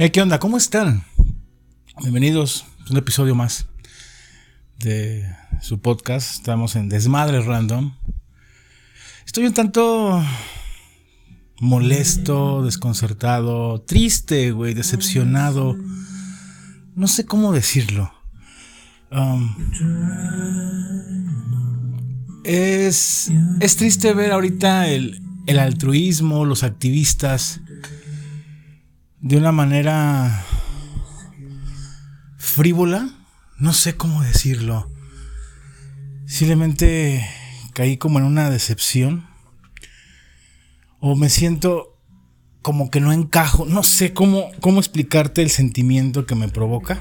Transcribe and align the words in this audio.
Eh, 0.00 0.12
¿Qué 0.12 0.22
onda? 0.22 0.38
¿Cómo 0.38 0.56
están? 0.56 1.02
Bienvenidos 2.00 2.64
a 2.86 2.92
un 2.92 2.98
episodio 2.98 3.34
más 3.34 3.66
de 4.78 5.28
su 5.60 5.80
podcast. 5.80 6.36
Estamos 6.36 6.76
en 6.76 6.88
Desmadre 6.88 7.40
Random. 7.40 7.96
Estoy 9.26 9.46
un 9.46 9.54
tanto 9.54 10.24
molesto, 11.58 12.62
desconcertado, 12.62 13.80
triste, 13.80 14.52
güey, 14.52 14.72
decepcionado. 14.72 15.76
No 16.94 17.08
sé 17.08 17.26
cómo 17.26 17.52
decirlo. 17.52 18.12
Um, 19.10 19.52
es, 22.44 23.32
es 23.58 23.76
triste 23.76 24.14
ver 24.14 24.30
ahorita 24.30 24.86
el, 24.86 25.20
el 25.48 25.58
altruismo, 25.58 26.44
los 26.44 26.62
activistas 26.62 27.62
de 29.20 29.36
una 29.36 29.52
manera 29.52 30.44
frívola, 32.36 33.08
no 33.58 33.72
sé 33.72 33.96
cómo 33.96 34.22
decirlo. 34.22 34.90
Simplemente 36.26 37.28
caí 37.72 37.96
como 37.96 38.18
en 38.18 38.24
una 38.24 38.50
decepción. 38.50 39.26
O 41.00 41.14
me 41.14 41.30
siento 41.30 41.96
como 42.62 42.90
que 42.90 43.00
no 43.00 43.12
encajo. 43.12 43.64
No 43.66 43.82
sé 43.82 44.12
cómo, 44.12 44.50
cómo 44.60 44.80
explicarte 44.80 45.42
el 45.42 45.50
sentimiento 45.50 46.26
que 46.26 46.34
me 46.34 46.48
provoca. 46.48 47.00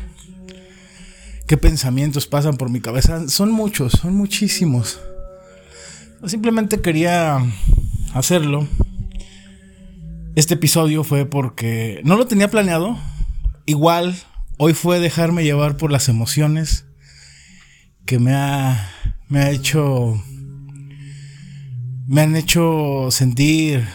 ¿Qué 1.47 1.57
pensamientos 1.57 2.27
pasan 2.27 2.57
por 2.57 2.69
mi 2.69 2.81
cabeza? 2.81 3.27
Son 3.29 3.51
muchos, 3.51 3.93
son 3.93 4.15
muchísimos. 4.15 4.99
Simplemente 6.25 6.81
quería 6.81 7.37
hacerlo 8.13 8.67
este 10.37 10.53
episodio 10.53 11.03
fue 11.03 11.25
porque 11.25 11.99
no 12.03 12.15
lo 12.15 12.27
tenía 12.27 12.51
planeado. 12.51 12.95
Igual, 13.65 14.15
hoy 14.57 14.75
fue 14.75 14.99
dejarme 14.99 15.43
llevar 15.43 15.77
por 15.77 15.91
las 15.91 16.09
emociones 16.09 16.85
que 18.05 18.19
me 18.19 18.35
ha, 18.35 18.87
me 19.29 19.39
ha 19.39 19.49
hecho, 19.49 20.23
me 22.05 22.21
han 22.21 22.35
hecho 22.35 23.07
sentir 23.09 23.87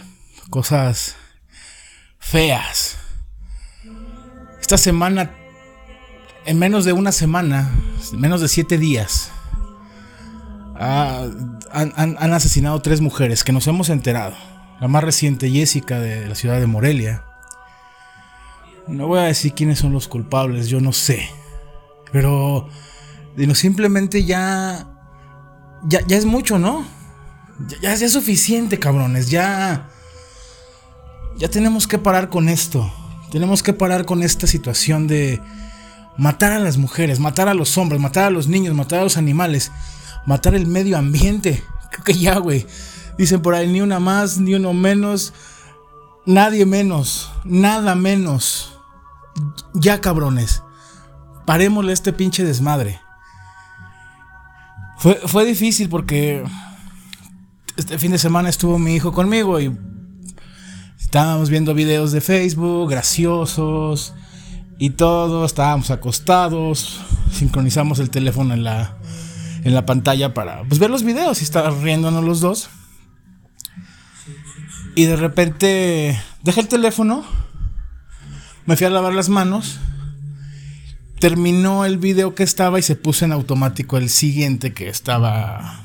cosas 0.50 1.14
feas. 2.18 2.96
Esta 4.60 4.78
semana, 4.78 5.36
en 6.44 6.58
menos 6.58 6.84
de 6.84 6.92
una 6.92 7.12
semana, 7.12 7.70
menos 8.14 8.40
de 8.40 8.48
siete 8.48 8.78
días, 8.78 9.30
han, 10.74 11.60
han 11.70 12.32
asesinado 12.32 12.82
tres 12.82 13.00
mujeres 13.00 13.44
que 13.44 13.52
nos 13.52 13.68
hemos 13.68 13.90
enterado 13.90 14.51
la 14.80 14.88
más 14.88 15.04
reciente 15.04 15.50
Jessica 15.50 16.00
de 16.00 16.28
la 16.28 16.34
ciudad 16.34 16.60
de 16.60 16.66
Morelia. 16.66 17.24
No 18.88 19.06
voy 19.06 19.20
a 19.20 19.24
decir 19.24 19.54
quiénes 19.54 19.78
son 19.78 19.92
los 19.92 20.08
culpables, 20.08 20.68
yo 20.68 20.80
no 20.80 20.92
sé. 20.92 21.28
Pero 22.10 22.68
simplemente 23.54 24.24
ya, 24.24 24.86
ya, 25.88 26.00
es 26.08 26.24
mucho, 26.24 26.58
¿no? 26.58 26.84
Ya, 27.80 27.94
ya, 27.94 28.06
es 28.06 28.12
suficiente, 28.12 28.78
cabrones. 28.78 29.30
Ya, 29.30 29.88
ya 31.36 31.48
tenemos 31.48 31.86
que 31.86 31.98
parar 31.98 32.28
con 32.28 32.48
esto. 32.48 32.92
Tenemos 33.30 33.62
que 33.62 33.72
parar 33.72 34.04
con 34.04 34.22
esta 34.22 34.46
situación 34.46 35.06
de 35.06 35.40
matar 36.18 36.52
a 36.52 36.58
las 36.58 36.76
mujeres, 36.76 37.18
matar 37.18 37.48
a 37.48 37.54
los 37.54 37.78
hombres, 37.78 38.00
matar 38.00 38.24
a 38.24 38.30
los 38.30 38.48
niños, 38.48 38.74
matar 38.74 39.00
a 39.00 39.04
los 39.04 39.16
animales, 39.16 39.72
matar 40.26 40.54
el 40.54 40.66
medio 40.66 40.98
ambiente. 40.98 41.62
Creo 41.90 42.04
que 42.04 42.14
ya, 42.14 42.36
güey. 42.38 42.66
Dicen 43.18 43.42
por 43.42 43.54
ahí, 43.54 43.68
ni 43.68 43.80
una 43.80 44.00
más, 44.00 44.38
ni 44.38 44.54
uno 44.54 44.72
menos, 44.72 45.32
nadie 46.26 46.66
menos, 46.66 47.30
nada 47.44 47.94
menos. 47.94 48.78
Ya 49.74 50.00
cabrones, 50.00 50.62
parémosle 51.46 51.92
este 51.92 52.12
pinche 52.12 52.44
desmadre. 52.44 53.00
Fue, 54.98 55.14
fue 55.26 55.44
difícil 55.44 55.88
porque 55.88 56.44
este 57.76 57.98
fin 57.98 58.12
de 58.12 58.18
semana 58.18 58.48
estuvo 58.48 58.78
mi 58.78 58.94
hijo 58.94 59.12
conmigo 59.12 59.58
y 59.60 59.76
estábamos 60.98 61.50
viendo 61.50 61.74
videos 61.74 62.12
de 62.12 62.20
Facebook, 62.20 62.90
graciosos 62.90 64.14
y 64.78 64.90
todo, 64.90 65.44
estábamos 65.44 65.90
acostados, 65.90 67.00
sincronizamos 67.30 67.98
el 67.98 68.10
teléfono 68.10 68.54
en 68.54 68.64
la, 68.64 68.96
en 69.64 69.74
la 69.74 69.86
pantalla 69.86 70.34
para 70.34 70.64
pues, 70.64 70.78
ver 70.78 70.90
los 70.90 71.02
videos 71.02 71.40
y 71.40 71.44
estar 71.44 71.72
riéndonos 71.82 72.24
los 72.24 72.40
dos. 72.40 72.68
Y 74.94 75.04
de 75.04 75.16
repente 75.16 76.20
dejé 76.42 76.60
el 76.60 76.68
teléfono, 76.68 77.24
me 78.66 78.76
fui 78.76 78.86
a 78.86 78.90
lavar 78.90 79.14
las 79.14 79.28
manos, 79.28 79.78
terminó 81.18 81.84
el 81.84 81.98
video 81.98 82.34
que 82.34 82.42
estaba 82.42 82.78
y 82.78 82.82
se 82.82 82.96
puso 82.96 83.24
en 83.24 83.32
automático 83.32 83.96
el 83.96 84.10
siguiente 84.10 84.72
que 84.74 84.88
estaba 84.88 85.84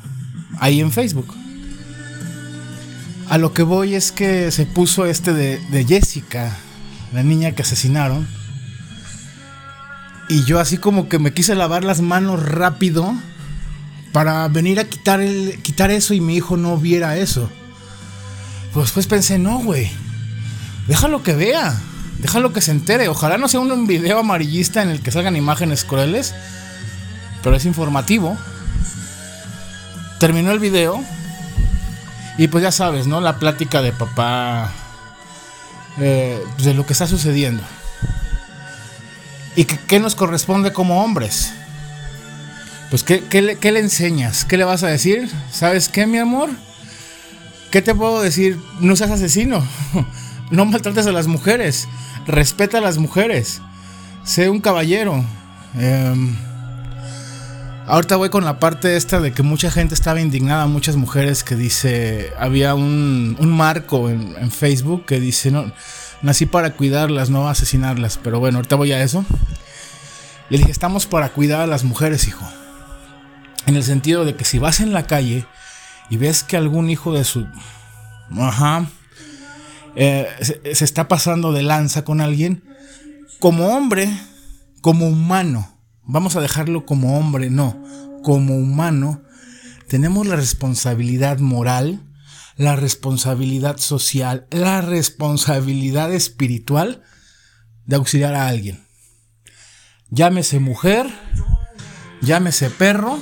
ahí 0.60 0.82
en 0.82 0.92
Facebook. 0.92 1.34
A 3.30 3.38
lo 3.38 3.54
que 3.54 3.64
voy 3.64 3.96
es 3.96 4.12
que 4.12 4.52
se 4.52 4.66
puso 4.66 5.06
este 5.06 5.34
de, 5.34 5.60
de 5.70 5.86
Jessica, 5.86 6.58
la 7.14 7.24
niña 7.24 7.52
que 7.54 7.62
asesinaron. 7.62 8.28
Y 10.30 10.44
yo 10.44 10.60
así 10.60 10.78
como 10.78 11.08
que 11.08 11.20
me 11.20 11.34
quise 11.34 11.56
lavar 11.56 11.84
las 11.84 12.02
manos 12.02 12.44
rápido 12.44 13.14
para 14.12 14.48
venir 14.48 14.80
a 14.80 14.86
quitar, 14.86 15.22
el, 15.22 15.62
quitar 15.62 15.92
eso 15.92 16.14
y 16.14 16.20
mi 16.20 16.36
hijo 16.36 16.58
no 16.58 16.78
viera 16.78 17.18
eso. 17.18 17.50
Pues 18.74 18.88
después 18.88 19.08
pensé, 19.08 19.38
no, 19.38 19.60
güey. 19.60 19.92
Déjalo 20.88 21.24
que 21.24 21.34
vea. 21.34 21.80
Déjalo 22.20 22.54
que 22.54 22.62
se 22.62 22.72
entere. 22.72 23.08
Ojalá 23.10 23.38
no 23.38 23.48
sea 23.48 23.60
un 23.60 23.88
video 23.88 24.20
amarillista 24.20 24.82
en 24.82 24.90
el 24.90 25.02
que 25.02 25.12
salgan 25.12 25.36
imágenes 25.36 25.84
crueles. 25.84 26.34
Pero 27.44 27.56
es 27.56 27.66
informativo. 27.66 28.38
Terminó 30.20 30.52
el 30.52 30.60
video. 30.60 31.04
Y 32.38 32.48
pues 32.48 32.64
ya 32.64 32.72
sabes, 32.72 33.08
¿no? 33.08 33.22
La 33.22 33.40
plática 33.40 33.82
de 33.82 33.92
papá. 33.92 34.72
Eh, 36.00 36.44
de 36.60 36.74
lo 36.74 36.86
que 36.86 36.94
está 36.94 37.08
sucediendo. 37.08 37.64
¿Y 39.56 39.66
qué, 39.66 40.00
nos 40.00 40.14
corresponde 40.14 40.72
como 40.72 41.04
hombres? 41.04 41.52
Pues 42.92 43.04
¿qué, 43.04 43.24
qué, 43.24 43.58
¿qué 43.60 43.72
le 43.72 43.80
enseñas? 43.80 44.46
¿Qué 44.46 44.58
le 44.58 44.64
vas 44.64 44.84
a 44.84 44.88
decir? 44.88 45.32
¿Sabes 45.52 45.90
qué, 45.90 46.06
mi 46.06 46.20
amor? 46.20 46.52
¿Qué 47.72 47.82
te 47.82 47.94
puedo 47.94 48.22
decir? 48.22 48.60
No 48.80 48.96
seas 48.96 49.12
asesino. 49.12 49.64
No 50.50 50.64
maltrates 50.64 51.06
a 51.08 51.12
las 51.12 51.28
mujeres. 51.28 51.90
Respeta 52.26 52.78
a 52.78 52.82
las 52.82 52.98
mujeres. 52.98 53.62
Sé 54.24 54.50
un 54.50 54.62
caballero. 54.62 55.26
Em, 55.78 56.38
ahorita 57.86 58.16
voy 58.16 58.30
con 58.30 58.46
la 58.46 58.58
parte 58.58 58.96
esta 58.96 59.20
de 59.20 59.34
que 59.34 59.44
mucha 59.44 59.70
gente 59.72 59.94
estaba 59.94 60.22
indignada, 60.22 60.66
muchas 60.68 60.96
mujeres 60.96 61.44
que 61.44 61.58
dice, 61.58 62.32
había 62.40 62.76
un, 62.76 63.36
marco 63.42 64.10
en, 64.10 64.52
Facebook 64.52 65.06
que 65.06 65.20
dice, 65.20 65.52
no, 65.52 65.70
nací 66.22 66.46
para 66.46 66.72
cuidarlas, 66.76 67.30
no 67.30 67.50
asesinarlas. 67.50 68.18
Pero 68.24 68.40
bueno, 68.40 68.60
ahorita 68.60 68.78
voy 68.78 68.94
a 68.94 69.04
eso. 69.04 69.26
Le 70.50 70.60
dije, 70.60 70.72
estamos 70.72 71.08
para 71.08 71.28
cuidar 71.34 71.60
a 71.60 71.68
las 71.68 71.84
mujeres, 71.84 72.26
hijo. 72.26 72.48
En 73.66 73.76
el 73.76 73.84
sentido 73.84 74.24
de 74.24 74.36
que 74.36 74.46
si 74.46 74.60
vas 74.60 74.80
en 74.80 74.94
la 74.94 75.08
calle 75.08 75.46
y 76.10 76.18
ves 76.18 76.44
que 76.44 76.58
algún 76.58 76.90
hijo 76.90 77.14
de 77.14 77.24
su... 77.24 77.48
Ajá. 78.38 78.88
Eh, 79.96 80.28
se, 80.42 80.86
está 80.86 81.08
pasando 81.08 81.52
de 81.52 81.64
lanza 81.64 82.04
con 82.04 82.22
alguien, 82.22 82.64
como 83.40 83.76
hombre, 83.76 84.10
como 84.82 85.08
humano, 85.08 85.80
vamos 86.04 86.36
a 86.36 86.42
dejarlo 86.42 86.86
como 86.86 87.18
hombre, 87.18 87.50
no, 87.50 87.84
como 88.24 88.56
humano, 88.56 89.24
tenemos 89.88 90.28
la 90.28 90.36
responsabilidad 90.36 91.40
moral, 91.40 92.04
la 92.58 92.76
responsabilidad 92.76 93.78
social, 93.78 94.48
la 94.52 94.82
responsabilidad 94.82 96.14
espiritual 96.14 97.02
de 97.86 97.96
auxiliar 97.96 98.36
a 98.36 98.48
alguien. 98.48 98.86
Llámese 100.10 100.60
mujer, 100.60 101.08
llámese 102.22 102.70
perro, 102.70 103.20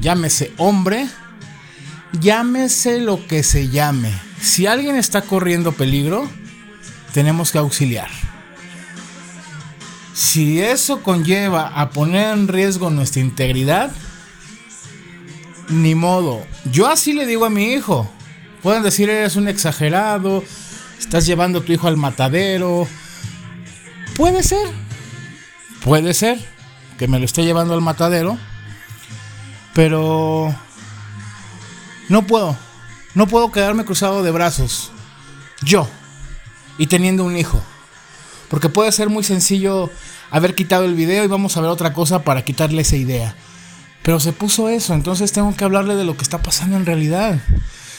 llámese 0.00 0.52
hombre, 0.56 1.06
llámese 2.20 3.00
lo 3.00 3.26
que 3.26 3.42
se 3.42 3.68
llame. 3.68 4.12
Si 4.40 4.66
alguien 4.66 4.96
está 4.96 5.22
corriendo 5.22 5.72
peligro, 5.72 6.28
tenemos 7.12 7.52
que 7.52 7.58
auxiliar. 7.58 8.08
Si 10.12 10.60
eso 10.60 11.02
conlleva 11.02 11.68
a 11.68 11.90
poner 11.90 12.32
en 12.34 12.48
riesgo 12.48 12.90
nuestra 12.90 13.20
integridad, 13.20 13.90
ni 15.68 15.94
modo. 15.94 16.46
Yo 16.70 16.88
así 16.88 17.12
le 17.12 17.26
digo 17.26 17.44
a 17.44 17.50
mi 17.50 17.72
hijo. 17.72 18.08
Pueden 18.62 18.82
decir 18.82 19.10
eres 19.10 19.36
un 19.36 19.48
exagerado, 19.48 20.44
estás 20.98 21.26
llevando 21.26 21.58
a 21.60 21.64
tu 21.64 21.72
hijo 21.72 21.88
al 21.88 21.96
matadero. 21.96 22.86
Puede 24.16 24.42
ser. 24.42 24.68
Puede 25.82 26.14
ser 26.14 26.38
que 26.98 27.08
me 27.08 27.18
lo 27.18 27.24
esté 27.24 27.44
llevando 27.44 27.74
al 27.74 27.80
matadero. 27.80 28.38
Pero 29.74 30.54
no 32.08 32.26
puedo. 32.26 32.56
No 33.14 33.26
puedo 33.26 33.52
quedarme 33.52 33.84
cruzado 33.84 34.22
de 34.22 34.30
brazos. 34.30 34.90
Yo. 35.62 35.88
Y 36.78 36.86
teniendo 36.86 37.24
un 37.24 37.36
hijo. 37.36 37.62
Porque 38.48 38.68
puede 38.68 38.92
ser 38.92 39.08
muy 39.08 39.24
sencillo 39.24 39.90
haber 40.30 40.54
quitado 40.54 40.84
el 40.84 40.94
video 40.94 41.24
y 41.24 41.28
vamos 41.28 41.56
a 41.56 41.60
ver 41.60 41.70
otra 41.70 41.92
cosa 41.92 42.24
para 42.24 42.44
quitarle 42.44 42.82
esa 42.82 42.96
idea. 42.96 43.36
Pero 44.02 44.20
se 44.20 44.32
puso 44.32 44.68
eso, 44.68 44.92
entonces 44.92 45.32
tengo 45.32 45.56
que 45.56 45.64
hablarle 45.64 45.94
de 45.94 46.04
lo 46.04 46.16
que 46.16 46.24
está 46.24 46.42
pasando 46.42 46.76
en 46.76 46.84
realidad. 46.84 47.40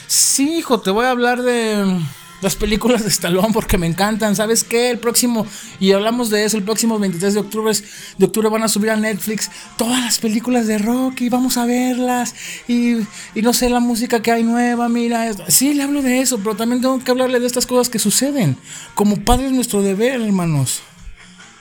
Sí, 0.07 0.57
hijo, 0.57 0.80
te 0.80 0.92
voy 0.92 1.06
a 1.06 1.12
hablar 1.12 1.42
de 1.42 2.00
las 2.41 2.55
películas 2.55 3.03
de 3.03 3.09
Stallone 3.09 3.53
porque 3.53 3.77
me 3.77 3.87
encantan. 3.87 4.35
¿Sabes 4.35 4.63
qué? 4.63 4.91
El 4.91 4.99
próximo, 4.99 5.47
y 5.79 5.91
hablamos 5.91 6.29
de 6.29 6.45
eso, 6.45 6.57
el 6.57 6.63
próximo 6.63 6.99
23 6.99 7.33
de 7.33 7.39
octubre, 7.39 7.73
de 8.17 8.25
octubre 8.25 8.49
van 8.49 8.63
a 8.63 8.67
subir 8.67 8.89
a 8.89 8.95
Netflix 8.95 9.49
todas 9.77 9.99
las 9.99 10.19
películas 10.19 10.67
de 10.67 10.77
Rocky, 10.77 11.29
vamos 11.29 11.57
a 11.57 11.65
verlas. 11.65 12.35
Y, 12.67 12.97
y 13.33 13.41
no 13.41 13.53
sé, 13.53 13.69
la 13.69 13.79
música 13.79 14.21
que 14.21 14.31
hay 14.31 14.43
nueva, 14.43 14.89
mira. 14.89 15.31
Sí, 15.47 15.73
le 15.73 15.83
hablo 15.83 16.01
de 16.01 16.21
eso, 16.21 16.37
pero 16.39 16.55
también 16.55 16.81
tengo 16.81 17.03
que 17.03 17.11
hablarle 17.11 17.39
de 17.39 17.47
estas 17.47 17.65
cosas 17.65 17.89
que 17.89 17.99
suceden. 17.99 18.57
Como 18.93 19.17
padre 19.23 19.47
es 19.47 19.51
nuestro 19.53 19.81
deber, 19.81 20.21
hermanos. 20.21 20.81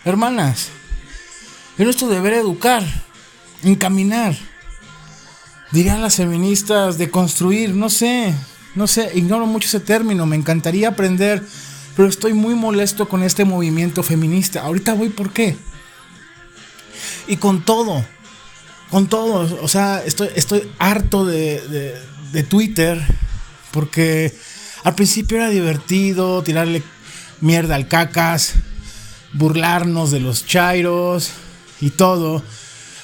Hermanas. 0.05 0.69
Es 1.79 1.85
nuestro 1.85 2.09
deber 2.09 2.35
educar, 2.35 2.85
encaminar. 3.63 4.37
Dirían 5.73 6.03
las 6.03 6.17
feministas 6.17 6.99
de 6.99 7.11
construir, 7.11 7.75
no 7.75 7.91
sé. 7.91 8.33
No 8.75 8.87
sé, 8.87 9.11
ignoro 9.15 9.47
mucho 9.47 9.69
ese 9.69 9.81
término, 9.81 10.27
me 10.27 10.37
encantaría 10.37 10.89
aprender, 10.89 11.43
pero 11.97 12.09
estoy 12.09 12.33
muy 12.33 12.55
molesto 12.55 13.09
con 13.09 13.23
este 13.23 13.45
movimiento 13.45 14.03
feminista. 14.03 14.63
Ahorita 14.63 14.95
voy 14.95 15.11
por 15.11 15.33
qué. 15.33 15.57
Y 17.27 17.37
con 17.37 17.65
todo, 17.65 18.05
con 18.91 19.07
todo, 19.07 19.63
o 19.63 19.69
sea, 19.69 20.03
estoy, 20.05 20.29
estoy 20.35 20.69
harto 20.79 21.25
de, 21.25 22.01
de 22.33 22.43
Twitter, 22.43 23.01
porque 23.71 24.35
al 24.83 24.95
principio 24.95 25.39
era 25.39 25.49
divertido 25.49 26.43
tirarle 26.43 26.83
mierda 27.41 27.75
al 27.75 27.89
cacas, 27.89 28.55
burlarnos 29.33 30.11
de 30.11 30.21
los 30.21 30.47
chairos 30.47 31.31
y 31.81 31.91
todo, 31.91 32.43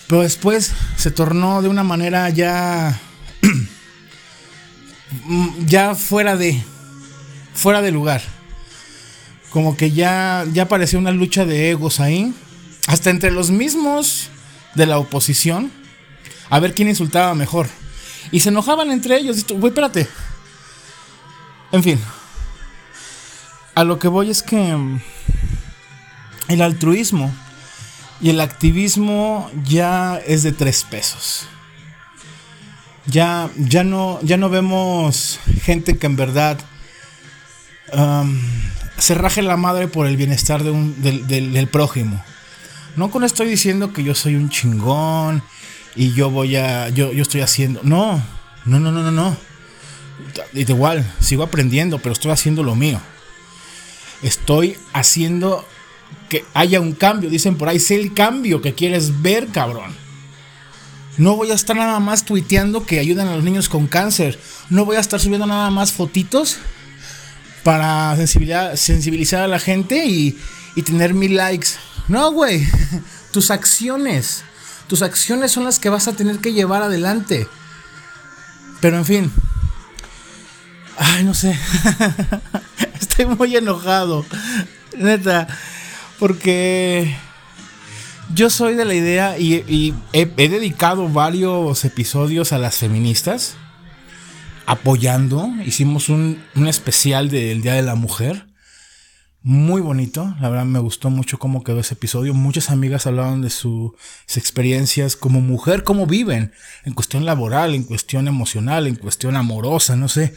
pero 0.06 0.22
después 0.22 0.72
se 0.96 1.11
tornó 1.11 1.62
de 1.62 1.69
una 1.69 1.84
manera 1.84 2.28
ya 2.31 3.00
ya 5.67 5.95
fuera 5.95 6.37
de 6.37 6.62
fuera 7.55 7.83
de 7.83 7.91
lugar. 7.91 8.23
Como 9.51 9.77
que 9.77 9.91
ya 9.91 10.47
ya 10.53 10.69
parecía 10.69 10.99
una 10.99 11.11
lucha 11.11 11.45
de 11.45 11.71
egos 11.71 12.01
ahí, 12.01 12.33
hasta 12.87 13.11
entre 13.11 13.31
los 13.31 13.51
mismos 13.51 14.31
de 14.75 14.87
la 14.87 14.99
oposición, 14.99 15.73
a 16.49 16.61
ver 16.61 16.75
quién 16.75 16.89
insultaba 16.89 17.35
mejor. 17.35 17.69
Y 18.31 18.41
se 18.41 18.51
enojaban 18.51 18.91
entre 18.91 19.17
ellos. 19.17 19.45
Güey, 19.49 19.69
espérate. 19.69 20.07
En 21.73 21.83
fin. 21.83 22.01
A 23.75 23.85
lo 23.85 23.99
que 23.99 24.09
voy 24.09 24.31
es 24.31 24.43
que 24.43 24.56
mm, 24.56 25.01
el 26.49 26.63
altruismo 26.63 27.33
y 28.21 28.31
el 28.31 28.41
activismo 28.41 29.51
ya 29.65 30.21
es 30.27 30.43
de 30.43 30.53
tres 30.53 30.85
pesos. 30.85 31.47
Ya, 33.06 33.50
ya, 33.56 33.82
no, 33.82 34.20
ya 34.23 34.37
no 34.37 34.50
vemos 34.50 35.41
gente 35.62 35.99
que 35.99 36.06
en 36.06 36.17
verdad 36.17 36.58
se 38.99 39.14
raje 39.14 39.43
la 39.43 39.56
madre 39.56 39.88
por 39.88 40.06
el 40.06 40.17
bienestar 40.17 40.62
de 40.62 40.70
un, 40.70 41.00
del, 41.02 41.69
prójimo. 41.69 42.23
No 42.97 43.11
con 43.11 43.25
estoy 43.25 43.49
diciendo 43.49 43.93
que 43.93 44.05
yo 44.05 44.14
soy 44.14 44.35
un 44.35 44.50
chingón 44.50 45.43
y 45.97 46.12
yo 46.12 46.31
voy 46.31 46.56
a. 46.56 46.88
Yo, 46.91 47.12
yo 47.12 47.23
estoy 47.23 47.41
haciendo. 47.41 47.81
No, 47.82 48.23
no, 48.64 48.79
no, 48.79 48.93
no, 48.93 49.03
no, 49.03 49.11
no. 49.11 49.37
Igual, 50.53 51.11
sigo 51.20 51.43
aprendiendo, 51.43 51.99
pero 51.99 52.12
estoy 52.12 52.31
haciendo 52.31 52.62
lo 52.62 52.75
mío. 52.75 53.00
Estoy 54.23 54.76
haciendo 54.93 55.64
que 56.29 56.44
haya 56.53 56.81
un 56.81 56.93
cambio. 56.93 57.31
Dicen 57.31 57.56
por 57.56 57.69
ahí, 57.69 57.79
sé 57.79 57.96
el 57.96 58.12
cambio 58.12 58.61
que 58.61 58.75
quieres 58.75 59.23
ver, 59.23 59.49
cabrón. 59.49 59.94
No 61.17 61.37
voy 61.37 61.51
a 61.51 61.55
estar 61.55 61.77
nada 61.77 61.99
más 62.01 62.25
tuiteando 62.25 62.87
que 62.87 62.99
ayudan 62.99 63.29
a 63.29 63.35
los 63.35 63.45
niños 63.45 63.69
con 63.69 63.87
cáncer. 63.87 64.39
No 64.71 64.85
voy 64.85 64.97
a 64.97 65.01
estar 65.01 65.21
subiendo 65.21 65.47
nada 65.47 65.71
más 65.71 65.93
fotitos 65.93 66.59
para 67.62 68.17
sensibilizar, 68.17 69.43
a 69.43 69.49
la 69.49 69.59
gente 69.59 70.07
y, 70.07 70.39
y 70.77 70.83
tener 70.83 71.15
mil 71.15 71.37
likes. 71.37 71.69
No, 72.09 72.33
güey. 72.33 72.67
Tus 73.33 73.51
acciones. 73.51 74.45
Tus 74.87 75.03
acciones 75.03 75.53
son 75.53 75.65
las 75.65 75.79
que 75.79 75.89
vas 75.89 76.09
a 76.09 76.15
tener 76.15 76.39
que 76.39 76.53
llevar 76.53 76.83
adelante. 76.83 77.47
Pero 78.81 78.97
en 78.97 79.05
fin. 79.05 79.33
Ay, 80.97 81.25
no 81.25 81.35
sé. 81.35 81.59
Estoy 83.01 83.27
muy 83.27 83.56
enojado. 83.56 84.25
Neta. 84.97 85.47
Porque 86.19 87.17
yo 88.35 88.50
soy 88.50 88.75
de 88.75 88.85
la 88.85 88.94
idea 88.94 89.38
y, 89.38 89.94
he, 90.12 90.27
dedicado 90.27 91.09
varios 91.09 91.85
episodios 91.85 92.53
a 92.53 92.59
las 92.59 92.77
feministas, 92.77 93.56
apoyando. 94.67 95.49
Hicimos 95.65 96.09
un, 96.09 96.41
especial 96.67 97.29
del 97.29 97.62
Día 97.62 97.75
de 97.75 97.82
la 97.82 97.94
Mujer. 97.94 98.47
Muy 99.43 99.81
bonito, 99.81 100.37
la 100.38 100.50
verdad 100.50 100.67
me 100.67 100.81
gustó 100.81 101.09
mucho 101.09 101.38
cómo 101.38 101.65
quedó 101.65 101.81
ese 101.81 101.94
episodio. 101.94 102.35
Muchas 102.35 102.71
amigas 102.71 103.06
hablaban 103.06 103.41
de 103.41 103.49
sus 103.49 103.93
experiencias 104.37 105.17
como 105.17 105.41
mujer, 105.41 105.82
cómo 105.82 106.06
viven, 106.06 106.53
en 106.85 106.93
cuestión 106.93 107.25
laboral, 107.25 107.75
en 107.75 107.85
cuestión 107.85 108.29
emocional, 108.29 108.87
en 108.87 108.97
cuestión 108.97 109.37
amorosa, 109.37 109.97
no 109.97 110.09
sé. 110.09 110.35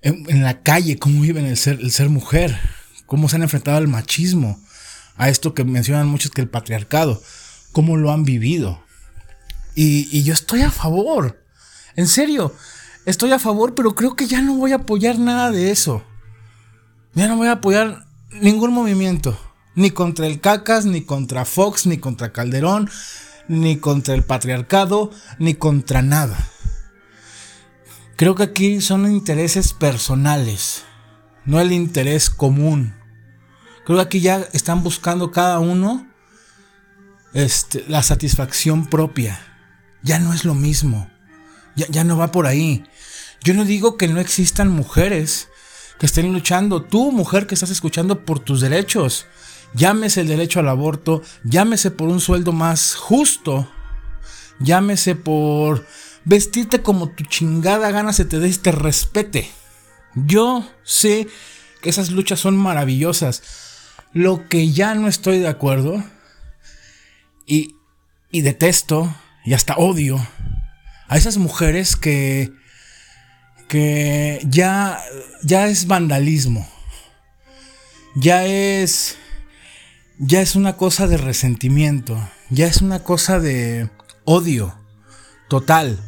En, 0.00 0.42
la 0.42 0.62
calle, 0.62 0.98
cómo 0.98 1.20
viven 1.20 1.44
el 1.44 1.56
ser, 1.56 1.78
el 1.80 1.90
ser 1.90 2.08
mujer, 2.08 2.58
cómo 3.04 3.28
se 3.28 3.36
han 3.36 3.42
enfrentado 3.42 3.76
al 3.76 3.88
machismo 3.88 4.58
a 5.16 5.28
esto 5.28 5.54
que 5.54 5.64
mencionan 5.64 6.08
muchos 6.08 6.30
que 6.30 6.40
el 6.40 6.48
patriarcado, 6.48 7.22
cómo 7.72 7.96
lo 7.96 8.12
han 8.12 8.24
vivido. 8.24 8.82
Y, 9.74 10.22
yo 10.22 10.32
estoy 10.32 10.62
a 10.62 10.70
favor, 10.70 11.42
en 11.96 12.08
serio, 12.08 12.54
estoy 13.04 13.32
a 13.32 13.38
favor, 13.38 13.74
pero 13.74 13.94
creo 13.94 14.16
que 14.16 14.26
ya 14.26 14.40
no 14.40 14.54
voy 14.54 14.72
a 14.72 14.76
apoyar 14.76 15.18
nada 15.18 15.50
de 15.50 15.70
eso. 15.70 16.02
Ya 17.14 17.28
no 17.28 17.36
voy 17.36 17.48
a 17.48 17.52
apoyar 17.52 18.06
ningún 18.40 18.72
movimiento, 18.72 19.38
ni 19.74 19.90
contra 19.90 20.26
el 20.26 20.40
CACAS, 20.40 20.86
ni 20.86 21.02
contra 21.02 21.44
Fox, 21.44 21.86
ni 21.86 21.98
contra 21.98 22.32
Calderón, 22.32 22.88
ni 23.48 23.76
contra 23.76 24.14
el 24.14 24.24
patriarcado, 24.24 25.10
ni 25.38 25.54
contra 25.54 26.00
nada. 26.00 26.36
Creo 28.16 28.34
que 28.34 28.44
aquí 28.44 28.80
son 28.80 29.10
intereses 29.10 29.74
personales, 29.74 30.84
no 31.44 31.60
el 31.60 31.72
interés 31.72 32.30
común. 32.30 32.95
Creo 33.86 33.98
que 33.98 34.02
aquí 34.02 34.20
ya 34.20 34.48
están 34.52 34.82
buscando 34.82 35.30
cada 35.30 35.60
uno 35.60 36.08
este, 37.34 37.84
la 37.86 38.02
satisfacción 38.02 38.86
propia. 38.86 39.40
Ya 40.02 40.18
no 40.18 40.34
es 40.34 40.44
lo 40.44 40.54
mismo. 40.54 41.08
Ya, 41.76 41.86
ya 41.88 42.02
no 42.02 42.18
va 42.18 42.32
por 42.32 42.48
ahí. 42.48 42.84
Yo 43.44 43.54
no 43.54 43.64
digo 43.64 43.96
que 43.96 44.08
no 44.08 44.18
existan 44.18 44.70
mujeres 44.70 45.48
que 46.00 46.06
estén 46.06 46.32
luchando. 46.32 46.82
Tú, 46.82 47.12
mujer 47.12 47.46
que 47.46 47.54
estás 47.54 47.70
escuchando 47.70 48.24
por 48.24 48.40
tus 48.40 48.60
derechos. 48.60 49.26
Llámese 49.72 50.22
el 50.22 50.26
derecho 50.26 50.58
al 50.58 50.68
aborto. 50.68 51.22
Llámese 51.44 51.92
por 51.92 52.08
un 52.08 52.20
sueldo 52.20 52.50
más 52.50 52.96
justo. 52.96 53.70
Llámese 54.58 55.14
por 55.14 55.86
vestirte 56.24 56.82
como 56.82 57.10
tu 57.10 57.22
chingada 57.22 57.92
gana 57.92 58.12
se 58.12 58.24
te 58.24 58.40
dé 58.40 58.48
este 58.48 58.72
respete. 58.72 59.48
Yo 60.16 60.68
sé 60.82 61.28
que 61.82 61.90
esas 61.90 62.10
luchas 62.10 62.40
son 62.40 62.56
maravillosas. 62.56 63.44
Lo 64.12 64.48
que 64.48 64.72
ya 64.72 64.94
no 64.94 65.08
estoy 65.08 65.38
de 65.38 65.48
acuerdo 65.48 66.02
y, 67.46 67.74
detesto 68.32 69.14
y 69.44 69.54
hasta 69.54 69.76
odio 69.76 70.24
a 71.08 71.16
esas 71.16 71.38
mujeres 71.38 71.96
que, 71.96 72.52
que 73.68 74.40
ya, 74.48 74.98
ya 75.42 75.66
es 75.68 75.86
vandalismo. 75.86 76.68
Ya 78.14 78.44
es, 78.46 79.16
ya 80.18 80.40
es 80.40 80.56
una 80.56 80.76
cosa 80.76 81.06
de 81.06 81.16
resentimiento. 81.16 82.18
Ya 82.50 82.66
es 82.66 82.82
una 82.82 83.02
cosa 83.02 83.40
de 83.40 83.90
odio 84.24 84.74
total 85.48 85.98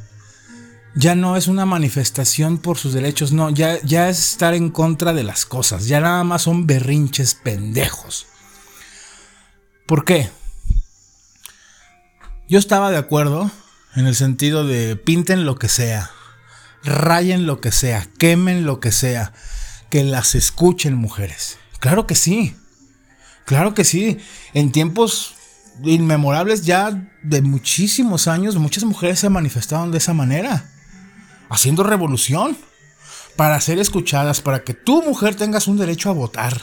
ya 0.99 1.14
no 1.14 1.37
es 1.37 1.47
una 1.47 1.64
manifestación 1.64 2.59
por 2.59 2.76
sus 2.76 2.93
derechos, 2.93 3.31
no, 3.31 3.50
ya, 3.50 3.81
ya 3.83 4.09
es 4.09 4.19
estar 4.19 4.55
en 4.55 4.69
contra 4.69 5.12
de 5.12 5.23
las 5.23 5.47
cosas, 5.47 5.87
ya 5.87 6.00
nada 6.00 6.25
más 6.25 6.43
son 6.43 6.67
berrinches 6.67 7.37
pendejos. 7.37 8.26
¿Por 9.87 10.05
qué? 10.05 10.28
Yo 12.49 12.59
estaba 12.59 12.90
de 12.90 12.97
acuerdo 12.97 13.49
en 13.95 14.09
el 14.09 14.17
sentido 14.17 14.67
de 14.67 14.97
pinten 14.97 15.47
lo 15.47 15.57
que 15.57 15.69
sea, 15.69 16.11
rayen 16.83 17.47
lo 17.47 17.61
que 17.61 17.71
sea, 17.71 18.09
quemen 18.19 18.67
lo 18.67 18.81
que 18.81 18.90
sea, 18.90 19.33
que 19.90 20.02
las 20.02 20.35
escuchen 20.35 20.95
mujeres. 20.97 21.59
Claro 21.78 22.09
que 22.09 22.17
sí, 22.17 22.57
claro 23.45 23.73
que 23.73 23.85
sí. 23.85 24.19
En 24.52 24.73
tiempos 24.73 25.37
inmemorables 25.85 26.67
ya 26.67 27.09
de 27.23 27.40
muchísimos 27.40 28.26
años, 28.26 28.57
muchas 28.57 28.83
mujeres 28.83 29.21
se 29.21 29.28
manifestaron 29.28 29.93
de 29.93 29.99
esa 29.99 30.12
manera 30.12 30.73
haciendo 31.49 31.83
revolución 31.83 32.57
para 33.37 33.61
ser 33.61 33.78
escuchadas, 33.78 34.40
para 34.40 34.64
que 34.64 34.75
tu 34.75 35.02
mujer 35.02 35.35
tengas 35.35 35.69
un 35.69 35.76
derecho 35.76 36.11
a 36.11 36.12
votar. 36.12 36.61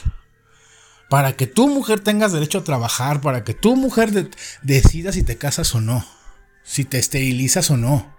para 1.10 1.36
que 1.36 1.48
tu 1.48 1.68
mujer 1.68 2.00
tengas 2.00 2.32
derecho 2.32 2.60
a 2.60 2.64
trabajar, 2.64 3.22
para 3.22 3.44
que 3.44 3.54
tu 3.54 3.76
mujer 3.76 4.30
decida 4.64 5.12
si 5.12 5.24
te 5.24 5.38
casas 5.38 5.74
o 5.76 5.82
no, 5.82 6.06
si 6.64 6.84
te 6.84 6.98
esterilizas 6.98 7.70
o 7.70 7.78
no, 7.78 8.14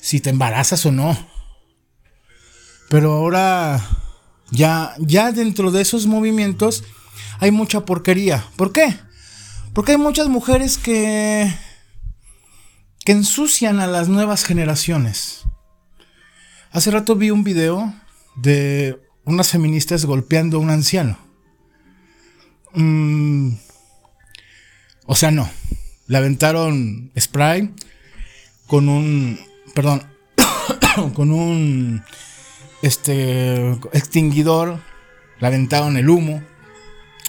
si 0.00 0.20
te 0.20 0.30
embarazas 0.30 0.84
o 0.86 0.92
no. 0.92 1.16
Pero 2.88 3.12
ahora 3.12 3.80
ya 4.50 4.94
ya 4.98 5.32
dentro 5.32 5.70
de 5.70 5.80
esos 5.80 6.06
movimientos 6.06 6.84
hay 7.38 7.50
mucha 7.50 7.84
porquería. 7.86 8.44
¿Por 8.56 8.72
qué? 8.72 8.98
Porque 9.72 9.92
hay 9.92 9.98
muchas 9.98 10.28
mujeres 10.28 10.76
que 10.76 11.52
que 13.04 13.12
ensucian 13.12 13.80
a 13.80 13.86
las 13.86 14.08
nuevas 14.08 14.44
generaciones. 14.44 15.42
Hace 16.70 16.90
rato 16.90 17.16
vi 17.16 17.30
un 17.30 17.44
video 17.44 17.92
de 18.36 19.00
unas 19.24 19.50
feministas 19.50 20.04
golpeando 20.04 20.56
a 20.56 20.60
un 20.60 20.70
anciano. 20.70 21.18
Mm, 22.74 23.54
o 25.06 25.14
sea, 25.14 25.30
no. 25.30 25.50
Le 26.06 26.18
aventaron 26.18 27.12
spray 27.18 27.74
con 28.66 28.88
un. 28.88 29.38
Perdón. 29.74 30.02
con 31.14 31.32
un. 31.32 32.02
Este. 32.82 33.72
Extinguidor. 33.92 34.80
Le 35.40 35.46
aventaron 35.46 35.96
el 35.96 36.08
humo. 36.08 36.42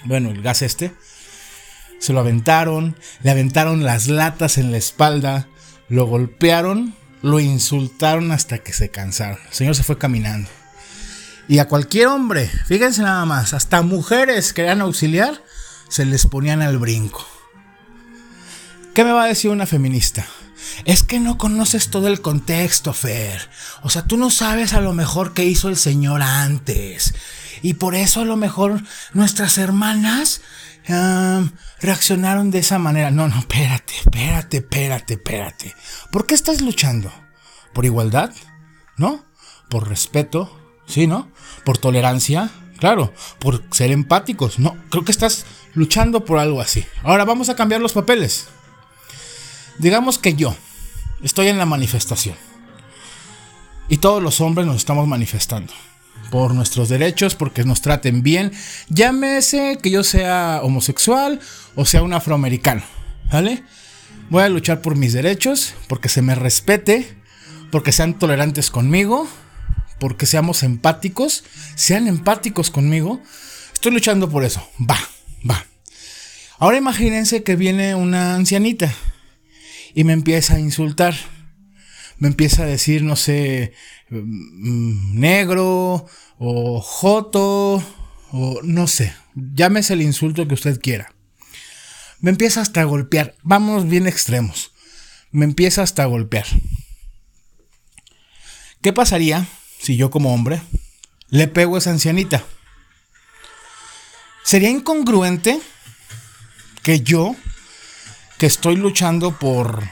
Bueno, 0.06 0.30
el 0.30 0.42
gas 0.42 0.62
este. 0.62 0.94
Se 2.00 2.14
lo 2.14 2.20
aventaron. 2.20 2.96
Le 3.24 3.32
aventaron 3.32 3.84
las 3.84 4.08
latas 4.08 4.58
en 4.58 4.72
la 4.72 4.78
espalda. 4.78 5.48
Lo 5.94 6.08
golpearon. 6.08 6.96
Lo 7.22 7.40
insultaron 7.40 8.32
hasta 8.32 8.58
que 8.58 8.74
se 8.74 8.90
cansaron. 8.90 9.38
El 9.48 9.54
señor 9.54 9.76
se 9.76 9.84
fue 9.84 10.00
caminando. 10.00 10.50
Y 11.48 11.60
a 11.60 11.68
cualquier 11.68 12.08
hombre, 12.08 12.50
fíjense 12.66 13.04
nada 13.04 13.24
más, 13.26 13.54
hasta 13.54 13.84
mujeres 13.84 14.54
que 14.54 14.64
eran 14.64 14.82
auxiliar, 14.82 15.44
se 15.90 16.06
les 16.06 16.26
ponían 16.26 16.64
al 16.64 16.80
brinco. 16.80 17.24
¿Qué 18.96 19.04
me 19.04 19.12
va 19.12 19.26
a 19.26 19.28
decir 19.28 19.52
una 19.52 19.68
feminista? 19.68 20.26
Es 20.84 21.04
que 21.04 21.20
no 21.20 21.38
conoces 21.38 21.90
todo 21.90 22.08
el 22.08 22.22
contexto, 22.22 22.92
Fer. 22.92 23.48
O 23.84 23.92
sea, 23.92 24.04
tú 24.06 24.18
no 24.18 24.32
sabes 24.32 24.74
a 24.74 24.82
lo 24.82 24.94
mejor 24.94 25.34
qué 25.34 25.46
hizo 25.46 25.70
el 25.70 25.78
Señor 25.78 26.24
antes. 26.24 27.14
Y 27.64 27.76
por 27.76 27.96
eso 27.96 28.22
a 28.22 28.26
lo 28.26 28.36
mejor 28.36 28.84
nuestras 29.14 29.58
hermanas 29.58 30.42
reaccionaron 31.80 32.52
de 32.52 32.60
esa 32.60 32.78
manera. 32.78 33.10
No, 33.10 33.30
no, 33.30 33.40
espérate, 33.40 33.94
espérate, 33.96 34.58
espérate, 34.58 35.14
espérate. 35.14 35.76
¿Por 36.12 36.28
qué 36.28 36.36
estás 36.36 36.62
luchando? 36.62 37.12
¿Por 37.74 37.86
igualdad? 37.86 38.32
¿No? 38.98 39.24
¿Por 39.70 39.88
respeto? 39.88 40.60
¿Sí, 40.86 41.08
no? 41.08 41.32
Por 41.64 41.78
tolerancia, 41.78 42.50
claro, 42.78 43.14
por 43.40 43.64
ser 43.72 43.92
empáticos. 43.92 44.60
No, 44.60 44.76
creo 44.90 45.06
que 45.06 45.14
estás 45.14 45.46
luchando 45.74 46.26
por 46.26 46.40
algo 46.40 46.60
así. 46.60 46.86
Ahora 47.02 47.24
vamos 47.24 47.48
a 47.48 47.56
cambiar 47.56 47.80
los 47.80 47.94
papeles. 47.94 48.50
Digamos 49.80 50.20
que 50.20 50.34
yo 50.34 50.54
estoy 51.24 51.48
en 51.48 51.58
la 51.58 51.66
manifestación. 51.66 52.36
Y 53.88 53.98
todos 53.98 54.22
los 54.22 54.42
hombres 54.42 54.68
nos 54.68 54.76
estamos 54.76 55.08
manifestando. 55.08 55.74
Por 56.32 56.54
nuestros 56.56 56.90
derechos, 56.90 57.36
porque 57.36 57.64
nos 57.64 57.82
traten 57.82 58.24
bien. 58.24 58.52
Llámese 58.90 59.78
que 59.82 59.92
yo 59.92 60.04
sea 60.04 60.62
homosexual 60.64 61.40
o 61.76 61.86
sea 61.86 62.02
un 62.02 62.14
afroamericano. 62.14 62.84
¿Vale? 63.32 63.64
Voy 64.30 64.44
a 64.44 64.50
luchar 64.50 64.82
por 64.82 64.96
mis 64.96 65.14
derechos, 65.14 65.76
porque 65.88 66.10
se 66.10 66.22
me 66.22 66.36
respete, 66.36 67.16
porque 67.72 67.92
sean 67.92 68.18
tolerantes 68.18 68.72
conmigo, 68.72 69.28
porque 70.00 70.26
seamos 70.26 70.64
empáticos, 70.64 71.44
sean 71.76 72.08
empáticos 72.08 72.72
conmigo. 72.72 73.22
Estoy 73.74 73.92
luchando 73.92 74.30
por 74.30 74.44
eso. 74.44 74.68
Va, 74.80 74.98
va. 75.50 75.66
Ahora 76.58 76.78
imagínense 76.78 77.44
que 77.44 77.56
viene 77.56 77.96
una 77.96 78.36
ancianita 78.36 78.94
y 79.94 80.04
me 80.04 80.14
empieza 80.14 80.56
a 80.56 80.60
insultar. 80.60 81.16
Me 82.18 82.28
empieza 82.28 82.64
a 82.64 82.68
decir, 82.68 83.04
no 83.04 83.16
sé, 83.16 83.74
negro 84.24 86.06
o 86.38 86.82
joto 86.82 87.84
o 88.32 88.60
no 88.64 88.88
sé. 88.88 89.14
Llámese 89.36 89.94
el 89.94 90.02
insulto 90.02 90.48
que 90.48 90.54
usted 90.54 90.80
quiera. 90.80 91.14
Me 92.20 92.30
empieza 92.32 92.62
hasta 92.62 92.82
a 92.82 92.86
golpear. 92.86 93.36
Vamos 93.44 93.88
bien 93.88 94.08
extremos. 94.08 94.72
Me 95.32 95.46
empieza 95.46 95.82
hasta 95.82 96.04
a 96.04 96.08
golpear. 96.08 96.46
¿Qué 98.82 98.94
pasaría 98.94 99.48
si 99.80 99.98
yo 99.98 100.12
como 100.12 100.34
hombre 100.34 100.62
le 101.30 101.48
pego 101.48 101.76
a 101.76 101.80
esa 101.80 101.92
ancianita? 101.92 102.44
Sería 104.44 104.70
incongruente 104.70 105.60
que 106.82 107.02
yo, 107.02 107.36
que 108.38 108.46
estoy 108.46 108.76
luchando 108.76 109.40
por 109.40 109.84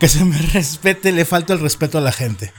que 0.00 0.08
se 0.08 0.24
me 0.24 0.38
respete, 0.52 1.12
le 1.12 1.24
falta 1.24 1.52
el 1.52 1.60
respeto 1.60 1.98
a 1.98 2.00
la 2.00 2.12
gente. 2.12 2.52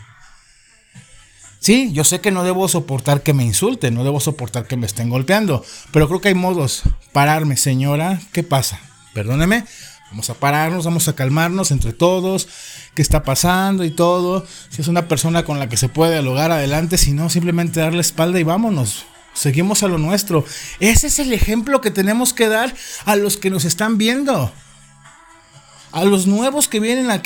Sí, 1.62 1.94
yo 1.94 2.04
sé 2.04 2.22
que 2.22 2.32
no 2.32 2.44
debo 2.44 2.68
soportar 2.68 3.22
que 3.22 3.36
me 3.36 3.46
insulten, 3.46 3.94
no 3.94 4.04
debo 4.04 4.20
soportar 4.20 4.66
que 4.66 4.78
me 4.78 4.88
estén 4.88 5.12
golpeando, 5.12 5.64
pero 5.92 6.08
creo 6.08 6.20
que 6.20 6.30
hay 6.30 6.34
modos. 6.34 6.82
Pararme, 7.14 7.56
señora, 7.56 8.20
¿qué 8.34 8.42
pasa? 8.42 8.80
Perdóneme, 9.14 9.66
Vamos 10.10 10.30
a 10.30 10.34
pararnos, 10.34 10.84
vamos 10.84 11.08
a 11.08 11.16
calmarnos 11.16 11.72
entre 11.72 11.94
todos, 11.94 12.50
qué 12.96 13.02
está 13.02 13.24
pasando 13.24 13.86
y 13.86 13.92
todo. 13.92 14.46
Si 14.70 14.82
es 14.82 14.90
una 14.90 15.08
persona 15.08 15.46
con 15.46 15.58
la 15.58 15.70
que 15.70 15.78
se 15.78 15.88
puede 15.88 16.14
dialogar 16.14 16.52
adelante, 16.52 16.98
si 16.98 17.14
no, 17.14 17.30
simplemente 17.30 17.80
darle 17.80 18.02
espalda 18.02 18.38
y 18.38 18.44
vámonos. 18.44 19.06
Seguimos 19.34 19.84
a 19.84 19.88
lo 19.88 19.98
nuestro. 19.98 20.44
Ese 20.82 21.08
es 21.08 21.20
el 21.20 21.32
ejemplo 21.32 21.80
que 21.80 21.92
tenemos 21.92 22.34
que 22.34 22.50
dar 22.50 22.76
a 23.06 23.16
los 23.16 23.38
que 23.38 23.50
nos 23.50 23.64
están 23.64 23.98
viendo. 23.98 24.52
A 25.92 26.06
los 26.06 26.26
nuevos 26.28 26.68
que 26.68 26.80
vienen 26.80 27.12
a 27.12 27.22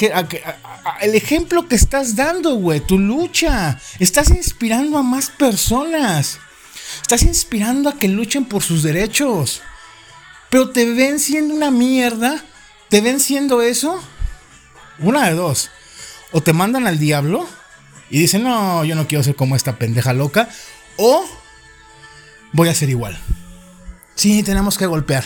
el 1.01 1.15
ejemplo 1.15 1.67
que 1.67 1.75
estás 1.75 2.15
dando, 2.15 2.55
güey. 2.55 2.79
Tu 2.79 2.97
lucha. 2.97 3.79
Estás 3.99 4.29
inspirando 4.31 4.97
a 4.97 5.03
más 5.03 5.29
personas. 5.29 6.39
Estás 7.01 7.23
inspirando 7.23 7.89
a 7.89 7.97
que 7.97 8.07
luchen 8.07 8.45
por 8.45 8.63
sus 8.63 8.81
derechos. 8.83 9.61
Pero 10.49 10.71
te 10.71 10.85
ven 10.85 11.19
siendo 11.19 11.53
una 11.53 11.69
mierda 11.69 12.43
te 12.89 13.01
ven 13.01 13.19
siendo 13.19 13.61
eso, 13.61 14.01
una 14.99 15.27
de 15.27 15.33
dos. 15.33 15.71
O 16.31 16.41
te 16.41 16.53
mandan 16.53 16.87
al 16.87 16.99
diablo 16.99 17.47
y 18.09 18.19
dicen, 18.19 18.43
no, 18.43 18.83
yo 18.83 18.95
no 18.95 19.07
quiero 19.07 19.23
ser 19.23 19.35
como 19.35 19.55
esta 19.55 19.77
pendeja 19.77 20.13
loca. 20.13 20.49
O 20.97 21.25
voy 22.51 22.69
a 22.69 22.73
ser 22.73 22.89
igual. 22.89 23.17
Sí, 24.15 24.43
tenemos 24.43 24.77
que 24.77 24.85
golpear. 24.85 25.23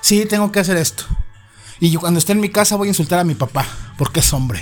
Sí, 0.00 0.26
tengo 0.26 0.50
que 0.50 0.60
hacer 0.60 0.76
esto. 0.76 1.04
Y 1.80 1.90
yo 1.90 2.00
cuando 2.00 2.18
esté 2.18 2.32
en 2.32 2.40
mi 2.40 2.50
casa 2.50 2.76
voy 2.76 2.88
a 2.88 2.90
insultar 2.90 3.18
a 3.18 3.24
mi 3.24 3.34
papá, 3.34 3.66
porque 3.96 4.20
es 4.20 4.32
hombre. 4.34 4.60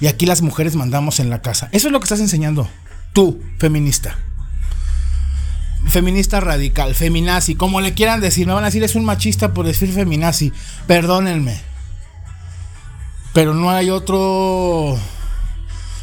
Y 0.00 0.06
aquí 0.06 0.26
las 0.26 0.42
mujeres 0.42 0.76
mandamos 0.76 1.20
en 1.20 1.28
la 1.28 1.42
casa. 1.42 1.68
Eso 1.72 1.88
es 1.88 1.92
lo 1.92 2.00
que 2.00 2.04
estás 2.04 2.20
enseñando. 2.20 2.68
Tú, 3.12 3.42
feminista. 3.58 4.16
Feminista 5.88 6.40
radical, 6.40 6.94
feminazi, 6.94 7.54
como 7.54 7.80
le 7.80 7.94
quieran 7.94 8.20
decir. 8.20 8.46
Me 8.46 8.54
van 8.54 8.64
a 8.64 8.68
decir 8.68 8.82
es 8.82 8.94
un 8.94 9.04
machista 9.04 9.52
por 9.52 9.66
decir 9.66 9.92
feminazi. 9.92 10.52
Perdónenme. 10.86 11.60
Pero 13.34 13.54
no 13.54 13.70
hay 13.70 13.90
otro. 13.90 14.98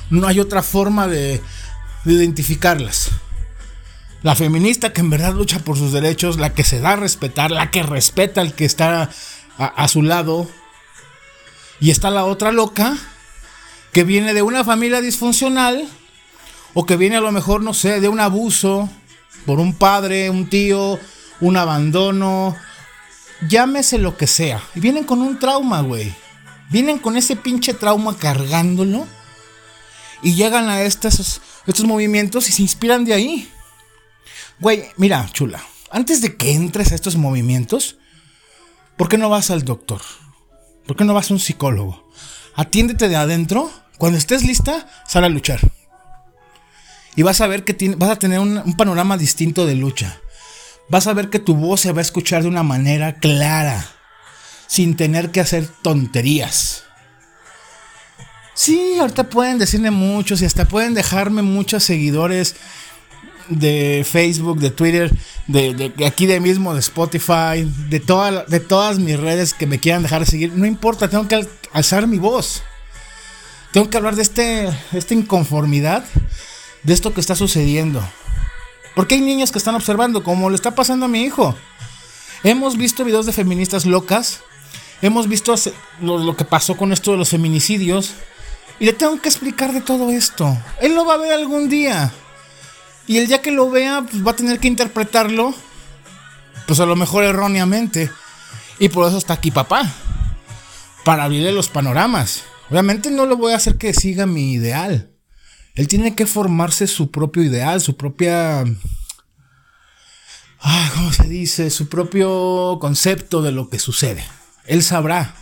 No 0.09 0.27
hay 0.27 0.39
otra 0.39 0.61
forma 0.61 1.07
de, 1.07 1.41
de 2.03 2.13
identificarlas. 2.13 3.11
La 4.21 4.35
feminista 4.35 4.91
que 4.91 5.01
en 5.01 5.09
verdad 5.09 5.33
lucha 5.33 5.59
por 5.59 5.77
sus 5.77 5.91
derechos, 5.91 6.37
la 6.37 6.53
que 6.53 6.63
se 6.63 6.79
da 6.79 6.93
a 6.93 6.95
respetar, 6.95 7.51
la 7.51 7.71
que 7.71 7.83
respeta 7.83 8.41
al 8.41 8.53
que 8.55 8.65
está 8.65 9.09
a, 9.57 9.87
su 9.87 10.01
lado. 10.01 10.47
Y 11.79 11.91
está 11.91 12.09
la 12.09 12.25
otra 12.25 12.51
loca 12.51 12.97
que 13.91 14.03
viene 14.03 14.33
de 14.33 14.41
una 14.41 14.63
familia 14.63 15.01
disfuncional 15.01 15.87
o 16.73 16.85
que 16.85 16.97
viene 16.97 17.15
a 17.17 17.21
lo 17.21 17.31
mejor, 17.31 17.61
no 17.61 17.73
sé, 17.73 17.99
de 17.99 18.09
un 18.09 18.19
abuso 18.19 18.89
por 19.45 19.59
un 19.59 19.73
padre, 19.73 20.29
un 20.29 20.49
tío, 20.49 20.99
un 21.39 21.57
abandono, 21.57 22.55
llámese 23.47 23.97
lo 23.97 24.17
que 24.17 24.27
sea. 24.27 24.61
Y 24.75 24.79
vienen 24.79 25.03
con 25.03 25.21
un 25.21 25.39
trauma, 25.39 25.81
güey. 25.81 26.13
Vienen 26.69 26.97
con 26.97 27.15
ese 27.15 27.35
pinche 27.35 27.73
trauma 27.73 28.17
cargándolo. 28.17 29.07
Y 30.21 30.33
llegan 30.33 30.69
a 30.69 30.81
estos, 30.81 31.41
estos 31.67 31.85
movimientos 31.85 32.49
y 32.49 32.51
se 32.51 32.61
inspiran 32.61 33.05
de 33.05 33.13
ahí. 33.13 33.49
Güey, 34.59 34.85
mira, 34.97 35.29
chula. 35.31 35.63
Antes 35.91 36.21
de 36.21 36.35
que 36.35 36.53
entres 36.53 36.91
a 36.91 36.95
estos 36.95 37.15
movimientos, 37.15 37.97
¿por 38.97 39.09
qué 39.09 39.17
no 39.17 39.29
vas 39.29 39.51
al 39.51 39.63
doctor? 39.63 40.01
¿Por 40.85 40.95
qué 40.95 41.03
no 41.03 41.13
vas 41.13 41.31
a 41.31 41.33
un 41.33 41.39
psicólogo? 41.39 42.09
Atiéndete 42.55 43.09
de 43.09 43.15
adentro. 43.15 43.71
Cuando 43.97 44.17
estés 44.17 44.43
lista, 44.43 44.87
sal 45.07 45.23
a 45.23 45.29
luchar. 45.29 45.59
Y 47.15 47.23
vas 47.23 47.41
a 47.41 47.47
ver 47.47 47.63
que 47.63 47.95
vas 47.95 48.09
a 48.09 48.19
tener 48.19 48.39
un, 48.39 48.75
panorama 48.75 49.17
distinto 49.17 49.65
de 49.65 49.75
lucha. 49.75 50.19
Vas 50.89 51.07
a 51.07 51.13
ver 51.13 51.29
que 51.29 51.39
tu 51.39 51.55
voz 51.55 51.81
se 51.81 51.91
va 51.91 51.99
a 51.99 52.01
escuchar 52.01 52.43
de 52.43 52.49
una 52.49 52.63
manera 52.63 53.15
clara, 53.15 53.85
sin 54.67 54.95
tener 54.95 55.31
que 55.31 55.39
hacer 55.39 55.67
tonterías. 55.81 56.83
Sí, 58.53 58.97
ahorita 58.99 59.29
pueden 59.29 59.57
decirme 59.57 59.91
muchos 59.91 60.41
y 60.41 60.45
hasta 60.45 60.65
pueden 60.65 60.93
dejarme 60.93 61.41
muchos 61.41 61.83
seguidores 61.83 62.55
de 63.49 64.05
Facebook, 64.09 64.59
de 64.59 64.71
Twitter, 64.71 65.11
de, 65.47 65.93
aquí 66.05 66.25
de 66.25 66.39
mismo, 66.39 66.73
de 66.73 66.79
Spotify, 66.79 67.69
de, 67.89 67.99
de 68.47 68.59
todas 68.59 68.99
mis 68.99 69.19
redes 69.19 69.53
que 69.53 69.67
me 69.67 69.79
quieran 69.79 70.03
dejar 70.03 70.21
de 70.21 70.25
seguir. 70.25 70.53
No 70.53 70.65
importa, 70.65 71.09
tengo 71.09 71.27
que 71.27 71.47
alzar 71.73 72.07
mi 72.07 72.17
voz. 72.17 72.63
Tengo 73.71 73.89
que 73.89 73.97
hablar 73.97 74.15
de 74.15 74.21
este, 74.21 74.69
esta 74.93 75.13
inconformidad, 75.13 76.05
de 76.83 76.93
esto 76.93 77.13
que 77.13 77.19
está 77.19 77.35
sucediendo. 77.35 78.01
Porque 78.95 79.15
hay 79.15 79.21
niños 79.21 79.51
que 79.51 79.57
están 79.57 79.75
observando, 79.75 80.23
como 80.23 80.49
le 80.49 80.55
está 80.55 80.75
pasando 80.75 81.07
a 81.07 81.09
mi 81.09 81.23
hijo. 81.23 81.55
Hemos 82.43 82.77
visto 82.77 83.03
videos 83.03 83.25
de 83.25 83.33
feministas 83.33 83.85
locas. 83.85 84.39
Hemos 85.01 85.27
visto 85.27 85.53
lo, 86.01 86.17
lo 86.19 86.37
que 86.37 86.45
pasó 86.45 86.77
con 86.77 86.93
esto 86.93 87.11
de 87.11 87.17
los 87.17 87.29
feminicidios. 87.29 88.13
Y 88.79 88.85
le 88.85 88.93
tengo 88.93 89.19
que 89.21 89.27
explicar 89.27 89.73
de 89.73 89.81
todo 89.81 90.09
esto. 90.09 90.57
Él 90.81 90.95
lo 90.95 91.05
va 91.05 91.15
a 91.15 91.17
ver 91.17 91.33
algún 91.33 91.67
día. 91.67 92.13
Y 93.07 93.17
el 93.17 93.27
día 93.27 93.41
que 93.41 93.51
lo 93.51 93.69
vea, 93.69 94.05
pues 94.09 94.25
va 94.25 94.31
a 94.31 94.35
tener 94.35 94.59
que 94.59 94.67
interpretarlo, 94.67 95.53
pues 96.67 96.79
a 96.79 96.85
lo 96.85 96.95
mejor 96.95 97.23
erróneamente. 97.23 98.11
Y 98.79 98.89
por 98.89 99.07
eso 99.07 99.17
está 99.17 99.33
aquí 99.35 99.51
papá. 99.51 99.91
Para 101.03 101.25
abrirle 101.25 101.51
los 101.51 101.69
panoramas. 101.69 102.43
Obviamente 102.69 103.11
no 103.11 103.25
le 103.25 103.35
voy 103.35 103.53
a 103.53 103.57
hacer 103.57 103.77
que 103.77 103.93
siga 103.93 104.25
mi 104.25 104.53
ideal. 104.53 105.11
Él 105.75 105.87
tiene 105.87 106.15
que 106.15 106.25
formarse 106.25 106.87
su 106.87 107.11
propio 107.11 107.43
ideal, 107.43 107.81
su 107.81 107.95
propia... 107.95 108.63
Ah, 110.59 110.91
¿Cómo 110.95 111.13
se 111.13 111.27
dice? 111.27 111.69
Su 111.69 111.89
propio 111.89 112.79
concepto 112.79 113.43
de 113.43 113.51
lo 113.51 113.69
que 113.69 113.77
sucede. 113.77 114.23
Él 114.65 114.81
sabrá 114.81 115.35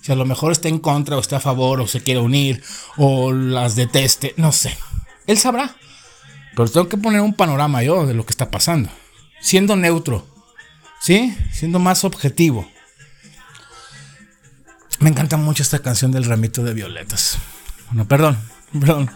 si 0.00 0.12
a 0.12 0.16
lo 0.16 0.24
mejor 0.24 0.52
está 0.52 0.68
en 0.68 0.78
contra 0.78 1.16
o 1.16 1.20
está 1.20 1.36
a 1.36 1.40
favor 1.40 1.80
o 1.80 1.86
se 1.86 2.00
quiere 2.00 2.20
unir 2.20 2.62
o 2.96 3.32
las 3.32 3.76
deteste, 3.76 4.34
no 4.36 4.50
sé. 4.50 4.76
Él 5.26 5.38
sabrá. 5.38 5.76
Pero 6.56 6.70
tengo 6.70 6.88
que 6.88 6.96
poner 6.96 7.20
un 7.20 7.34
panorama 7.34 7.82
yo 7.82 8.06
de 8.06 8.14
lo 8.14 8.24
que 8.24 8.30
está 8.30 8.50
pasando. 8.50 8.88
Siendo 9.40 9.76
neutro. 9.76 10.26
¿Sí? 11.02 11.36
Siendo 11.52 11.78
más 11.78 12.02
objetivo. 12.02 12.66
Me 14.98 15.10
encanta 15.10 15.36
mucho 15.36 15.62
esta 15.62 15.80
canción 15.80 16.12
del 16.12 16.24
ramito 16.24 16.64
de 16.64 16.72
violetas. 16.72 17.36
Bueno, 17.88 18.08
perdón, 18.08 18.38
perdón. 18.80 19.10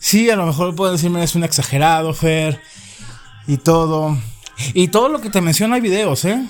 Sí, 0.00 0.28
a 0.30 0.36
lo 0.36 0.46
mejor 0.46 0.74
puedo 0.74 0.90
decirme 0.90 1.22
es 1.22 1.36
un 1.36 1.44
exagerado, 1.44 2.12
Fer. 2.12 2.60
Y 3.46 3.58
todo. 3.58 4.18
Y 4.74 4.88
todo 4.88 5.08
lo 5.08 5.20
que 5.20 5.30
te 5.30 5.40
menciono 5.40 5.76
hay 5.76 5.80
videos, 5.80 6.24
¿eh? 6.24 6.44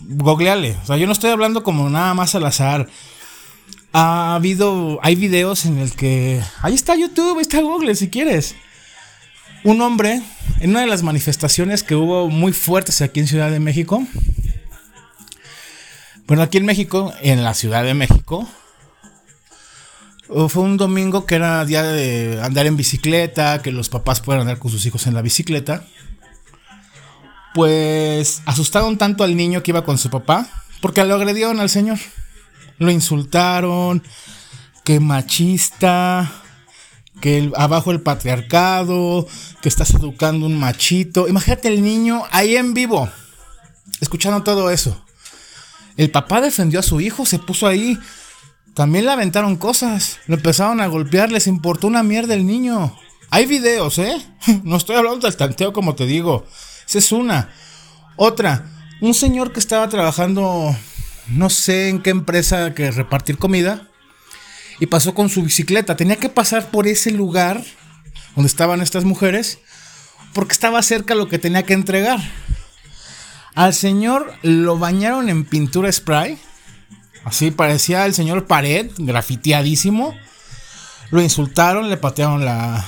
Googleale. 0.00 0.78
O 0.82 0.86
sea, 0.86 0.96
yo 0.96 1.06
no 1.06 1.12
estoy 1.12 1.30
hablando 1.30 1.62
como 1.62 1.90
nada 1.90 2.14
más 2.14 2.34
al 2.34 2.46
azar. 2.46 2.88
Ha 3.92 4.36
habido. 4.36 4.98
Hay 5.02 5.16
videos 5.16 5.66
en 5.66 5.76
el 5.76 5.92
que. 5.92 6.42
Ahí 6.62 6.72
está 6.72 6.96
YouTube, 6.96 7.36
ahí 7.36 7.42
está 7.42 7.60
Google 7.60 7.94
si 7.94 8.08
quieres 8.08 8.56
un 9.66 9.82
hombre 9.82 10.22
en 10.60 10.70
una 10.70 10.82
de 10.82 10.86
las 10.86 11.02
manifestaciones 11.02 11.82
que 11.82 11.96
hubo 11.96 12.28
muy 12.28 12.52
fuertes 12.52 13.02
aquí 13.02 13.18
en 13.18 13.26
Ciudad 13.26 13.50
de 13.50 13.58
México. 13.58 14.06
Bueno, 16.28 16.44
aquí 16.44 16.58
en 16.58 16.66
México, 16.66 17.12
en 17.20 17.42
la 17.42 17.52
Ciudad 17.52 17.82
de 17.82 17.94
México, 17.94 18.48
fue 20.28 20.62
un 20.62 20.76
domingo 20.76 21.26
que 21.26 21.34
era 21.34 21.64
día 21.64 21.82
de 21.82 22.40
andar 22.42 22.66
en 22.66 22.76
bicicleta, 22.76 23.60
que 23.60 23.72
los 23.72 23.88
papás 23.88 24.20
puedan 24.20 24.42
andar 24.42 24.60
con 24.60 24.70
sus 24.70 24.86
hijos 24.86 25.08
en 25.08 25.14
la 25.14 25.22
bicicleta. 25.22 25.84
Pues 27.52 28.42
asustaron 28.46 28.98
tanto 28.98 29.24
al 29.24 29.36
niño 29.36 29.64
que 29.64 29.72
iba 29.72 29.84
con 29.84 29.98
su 29.98 30.10
papá, 30.10 30.48
porque 30.80 31.04
lo 31.04 31.16
agredieron 31.16 31.58
al 31.58 31.70
señor. 31.70 31.98
Lo 32.78 32.92
insultaron, 32.92 34.00
que 34.84 35.00
machista, 35.00 36.30
que 37.20 37.50
abajo 37.56 37.90
el 37.90 38.00
patriarcado, 38.00 39.26
que 39.60 39.68
estás 39.68 39.90
educando 39.94 40.46
un 40.46 40.58
machito. 40.58 41.28
Imagínate 41.28 41.68
el 41.68 41.82
niño 41.82 42.24
ahí 42.30 42.56
en 42.56 42.74
vivo, 42.74 43.08
escuchando 44.00 44.42
todo 44.42 44.70
eso. 44.70 45.02
El 45.96 46.10
papá 46.10 46.40
defendió 46.40 46.80
a 46.80 46.82
su 46.82 47.00
hijo, 47.00 47.24
se 47.24 47.38
puso 47.38 47.66
ahí. 47.66 47.98
También 48.74 49.06
le 49.06 49.12
aventaron 49.12 49.56
cosas, 49.56 50.18
lo 50.26 50.34
empezaron 50.36 50.80
a 50.80 50.86
golpear, 50.86 51.32
les 51.32 51.46
importó 51.46 51.86
una 51.86 52.02
mierda 52.02 52.34
el 52.34 52.46
niño. 52.46 52.94
Hay 53.30 53.46
videos, 53.46 53.98
¿eh? 53.98 54.16
No 54.64 54.76
estoy 54.76 54.96
hablando 54.96 55.26
del 55.26 55.36
tanteo 55.36 55.72
como 55.72 55.94
te 55.94 56.04
digo. 56.04 56.46
Esa 56.86 56.98
es 56.98 57.12
una. 57.12 57.50
Otra, 58.16 58.70
un 59.00 59.14
señor 59.14 59.52
que 59.52 59.60
estaba 59.60 59.88
trabajando, 59.88 60.76
no 61.28 61.50
sé 61.50 61.88
en 61.88 62.02
qué 62.02 62.10
empresa 62.10 62.74
que 62.74 62.90
repartir 62.90 63.38
comida 63.38 63.88
y 64.78 64.86
pasó 64.86 65.14
con 65.14 65.28
su 65.28 65.42
bicicleta. 65.42 65.96
Tenía 65.96 66.16
que 66.16 66.28
pasar 66.28 66.70
por 66.70 66.86
ese 66.86 67.10
lugar 67.10 67.62
donde 68.34 68.48
estaban 68.48 68.80
estas 68.80 69.04
mujeres 69.04 69.58
porque 70.32 70.52
estaba 70.52 70.82
cerca 70.82 71.14
lo 71.14 71.28
que 71.28 71.38
tenía 71.38 71.62
que 71.62 71.72
entregar. 71.72 72.20
Al 73.54 73.72
señor 73.72 74.34
lo 74.42 74.78
bañaron 74.78 75.30
en 75.30 75.44
pintura 75.44 75.90
spray. 75.90 76.38
Así 77.24 77.50
parecía 77.50 78.04
el 78.04 78.14
señor 78.14 78.46
pared, 78.46 78.90
grafiteadísimo. 78.98 80.14
Lo 81.10 81.22
insultaron, 81.22 81.88
le 81.88 81.96
patearon 81.96 82.44
la, 82.44 82.84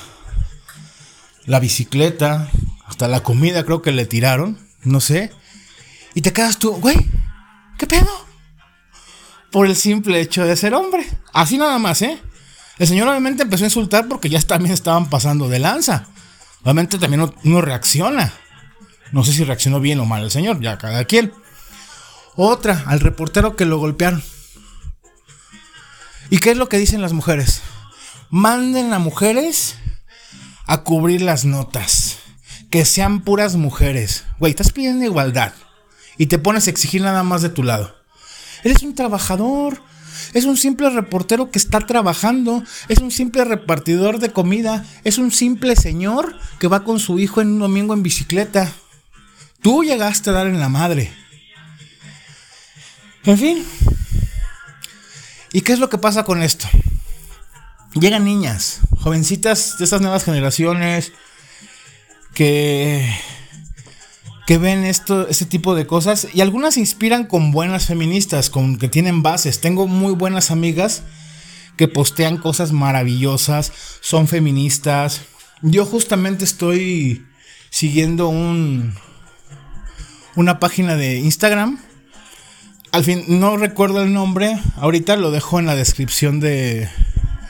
la 1.46 1.60
bicicleta, 1.60 2.50
hasta 2.84 3.08
la 3.08 3.20
comida 3.22 3.64
creo 3.64 3.80
que 3.80 3.92
le 3.92 4.04
tiraron, 4.04 4.58
no 4.82 5.00
sé. 5.00 5.32
Y 6.14 6.20
te 6.20 6.32
quedas 6.32 6.58
tú, 6.58 6.72
güey, 6.72 6.96
¿qué 7.78 7.86
pedo? 7.86 8.27
Por 9.50 9.66
el 9.66 9.76
simple 9.76 10.20
hecho 10.20 10.44
de 10.44 10.56
ser 10.56 10.74
hombre. 10.74 11.06
Así 11.32 11.58
nada 11.58 11.78
más, 11.78 12.02
¿eh? 12.02 12.20
El 12.78 12.86
señor 12.86 13.08
obviamente 13.08 13.42
empezó 13.42 13.64
a 13.64 13.66
insultar 13.66 14.06
porque 14.08 14.28
ya 14.28 14.40
también 14.42 14.72
estaban 14.72 15.10
pasando 15.10 15.48
de 15.48 15.58
lanza. 15.58 16.06
Obviamente 16.62 16.98
también 16.98 17.32
uno 17.44 17.60
reacciona. 17.60 18.32
No 19.12 19.24
sé 19.24 19.32
si 19.32 19.44
reaccionó 19.44 19.80
bien 19.80 20.00
o 20.00 20.04
mal 20.04 20.22
el 20.22 20.30
señor, 20.30 20.60
ya 20.60 20.78
cada 20.78 21.04
quien. 21.04 21.32
Otra, 22.36 22.84
al 22.86 23.00
reportero 23.00 23.56
que 23.56 23.64
lo 23.64 23.78
golpearon. 23.78 24.22
¿Y 26.30 26.38
qué 26.38 26.50
es 26.50 26.56
lo 26.56 26.68
que 26.68 26.78
dicen 26.78 27.02
las 27.02 27.12
mujeres? 27.12 27.62
Manden 28.30 28.92
a 28.92 28.98
mujeres 28.98 29.76
a 30.66 30.82
cubrir 30.82 31.22
las 31.22 31.44
notas. 31.44 32.18
Que 32.70 32.84
sean 32.84 33.22
puras 33.22 33.56
mujeres. 33.56 34.24
Güey, 34.38 34.50
estás 34.50 34.72
pidiendo 34.72 35.04
igualdad. 35.04 35.54
Y 36.18 36.26
te 36.26 36.38
pones 36.38 36.66
a 36.66 36.70
exigir 36.70 37.00
nada 37.00 37.22
más 37.22 37.40
de 37.40 37.48
tu 37.48 37.62
lado. 37.62 37.97
Eres 38.64 38.82
un 38.82 38.94
trabajador. 38.94 39.82
Es 40.34 40.44
un 40.44 40.56
simple 40.56 40.90
reportero 40.90 41.50
que 41.50 41.58
está 41.58 41.80
trabajando. 41.80 42.62
Es 42.88 42.98
un 42.98 43.10
simple 43.10 43.44
repartidor 43.44 44.18
de 44.18 44.32
comida. 44.32 44.84
Es 45.04 45.18
un 45.18 45.32
simple 45.32 45.76
señor 45.76 46.38
que 46.58 46.68
va 46.68 46.84
con 46.84 46.98
su 46.98 47.18
hijo 47.18 47.40
en 47.40 47.48
un 47.48 47.58
domingo 47.60 47.94
en 47.94 48.02
bicicleta. 48.02 48.72
Tú 49.62 49.82
llegaste 49.82 50.30
a 50.30 50.34
dar 50.34 50.46
en 50.46 50.60
la 50.60 50.68
madre. 50.68 51.12
En 53.24 53.38
fin. 53.38 53.64
¿Y 55.52 55.62
qué 55.62 55.72
es 55.72 55.78
lo 55.78 55.88
que 55.88 55.98
pasa 55.98 56.24
con 56.24 56.42
esto? 56.42 56.68
Llegan 57.94 58.24
niñas, 58.24 58.80
jovencitas 59.00 59.78
de 59.78 59.84
estas 59.84 60.00
nuevas 60.00 60.24
generaciones 60.24 61.12
que 62.34 63.10
que 64.48 64.56
ven 64.56 64.86
esto, 64.86 65.28
este 65.28 65.44
tipo 65.44 65.74
de 65.74 65.86
cosas 65.86 66.26
y 66.32 66.40
algunas 66.40 66.72
se 66.72 66.80
inspiran 66.80 67.26
con 67.26 67.50
buenas 67.50 67.84
feministas, 67.84 68.48
con 68.48 68.78
que 68.78 68.88
tienen 68.88 69.22
bases. 69.22 69.60
Tengo 69.60 69.86
muy 69.86 70.14
buenas 70.14 70.50
amigas 70.50 71.02
que 71.76 71.86
postean 71.86 72.38
cosas 72.38 72.72
maravillosas, 72.72 73.70
son 74.00 74.26
feministas. 74.26 75.20
Yo 75.60 75.84
justamente 75.84 76.46
estoy 76.46 77.26
siguiendo 77.68 78.30
un 78.30 78.94
una 80.34 80.58
página 80.58 80.96
de 80.96 81.18
Instagram. 81.18 81.78
Al 82.90 83.04
fin 83.04 83.24
no 83.28 83.58
recuerdo 83.58 84.02
el 84.02 84.14
nombre, 84.14 84.58
ahorita 84.76 85.16
lo 85.16 85.30
dejo 85.30 85.58
en 85.58 85.66
la 85.66 85.76
descripción 85.76 86.40
de, 86.40 86.88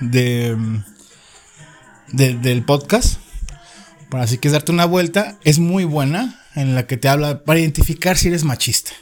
de, 0.01 0.57
de 2.09 2.35
del 2.35 2.65
podcast. 2.65 3.21
Para 4.11 4.27
si 4.27 4.39
quieres 4.39 4.55
darte 4.55 4.73
una 4.73 4.87
vuelta, 4.87 5.39
es 5.45 5.61
muy 5.61 5.85
buena 5.85 6.41
en 6.59 6.75
la 6.75 6.87
que 6.87 6.97
te 6.97 7.09
habla 7.09 7.45
para 7.45 7.61
identificar 7.61 8.19
si 8.19 8.29
eres 8.29 8.45
machista. 8.45 8.93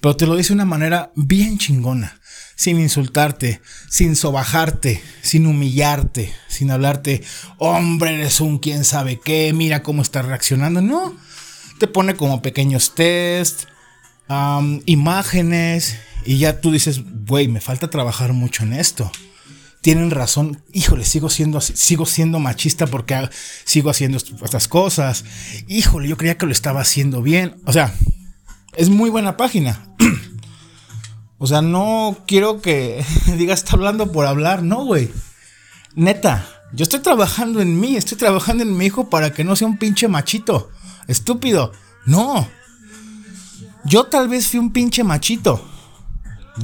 Pero 0.00 0.16
te 0.16 0.26
lo 0.26 0.36
dice 0.36 0.48
de 0.48 0.54
una 0.54 0.64
manera 0.64 1.12
bien 1.14 1.58
chingona, 1.58 2.20
sin 2.54 2.80
insultarte, 2.80 3.60
sin 3.88 4.16
sobajarte, 4.16 5.02
sin 5.22 5.46
humillarte, 5.46 6.32
sin 6.48 6.70
hablarte, 6.70 7.22
hombre, 7.58 8.14
eres 8.14 8.40
un 8.40 8.58
quién 8.58 8.84
sabe 8.84 9.20
qué, 9.22 9.52
mira 9.52 9.82
cómo 9.82 10.02
estás 10.02 10.24
reaccionando. 10.24 10.80
No, 10.80 11.16
te 11.78 11.86
pone 11.86 12.14
como 12.14 12.42
pequeños 12.42 12.94
test, 12.94 13.64
imágenes, 14.86 15.96
y 16.24 16.38
ya 16.38 16.60
tú 16.60 16.70
dices, 16.70 17.00
güey, 17.26 17.48
me 17.48 17.60
falta 17.60 17.90
trabajar 17.90 18.32
mucho 18.32 18.62
en 18.62 18.74
esto 18.74 19.10
tienen 19.80 20.10
razón, 20.10 20.62
híjole, 20.72 21.04
sigo 21.04 21.30
siendo 21.30 21.60
sigo 21.60 22.04
siendo 22.04 22.38
machista 22.38 22.86
porque 22.86 23.28
sigo 23.64 23.90
haciendo 23.90 24.18
estas 24.18 24.68
cosas. 24.68 25.24
Híjole, 25.68 26.08
yo 26.08 26.16
creía 26.16 26.36
que 26.36 26.46
lo 26.46 26.52
estaba 26.52 26.82
haciendo 26.82 27.22
bien. 27.22 27.56
O 27.64 27.72
sea, 27.72 27.94
es 28.76 28.90
muy 28.90 29.08
buena 29.08 29.36
página. 29.36 29.94
o 31.38 31.46
sea, 31.46 31.62
no 31.62 32.18
quiero 32.26 32.60
que 32.60 33.04
digas 33.38 33.60
está 33.60 33.76
hablando 33.76 34.12
por 34.12 34.26
hablar, 34.26 34.62
no, 34.62 34.84
güey. 34.84 35.10
Neta, 35.94 36.46
Yo 36.72 36.84
estoy 36.84 37.00
trabajando 37.00 37.60
en 37.60 37.80
mí, 37.80 37.96
estoy 37.96 38.16
trabajando 38.16 38.62
en 38.62 38.76
mi 38.76 38.86
hijo 38.86 39.08
para 39.08 39.32
que 39.32 39.44
no 39.44 39.56
sea 39.56 39.66
un 39.66 39.78
pinche 39.78 40.08
machito. 40.08 40.70
Estúpido. 41.08 41.72
No. 42.06 42.46
Yo 43.84 44.04
tal 44.04 44.28
vez 44.28 44.46
fui 44.46 44.60
un 44.60 44.72
pinche 44.72 45.02
machito. 45.04 45.66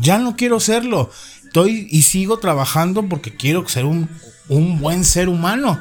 Ya 0.00 0.18
no 0.18 0.36
quiero 0.36 0.60
serlo. 0.60 1.10
Estoy 1.56 1.88
y 1.90 2.02
sigo 2.02 2.38
trabajando 2.38 3.08
porque 3.08 3.34
quiero 3.34 3.66
ser 3.66 3.86
un, 3.86 4.10
un 4.50 4.78
buen 4.78 5.06
ser 5.06 5.30
humano. 5.30 5.80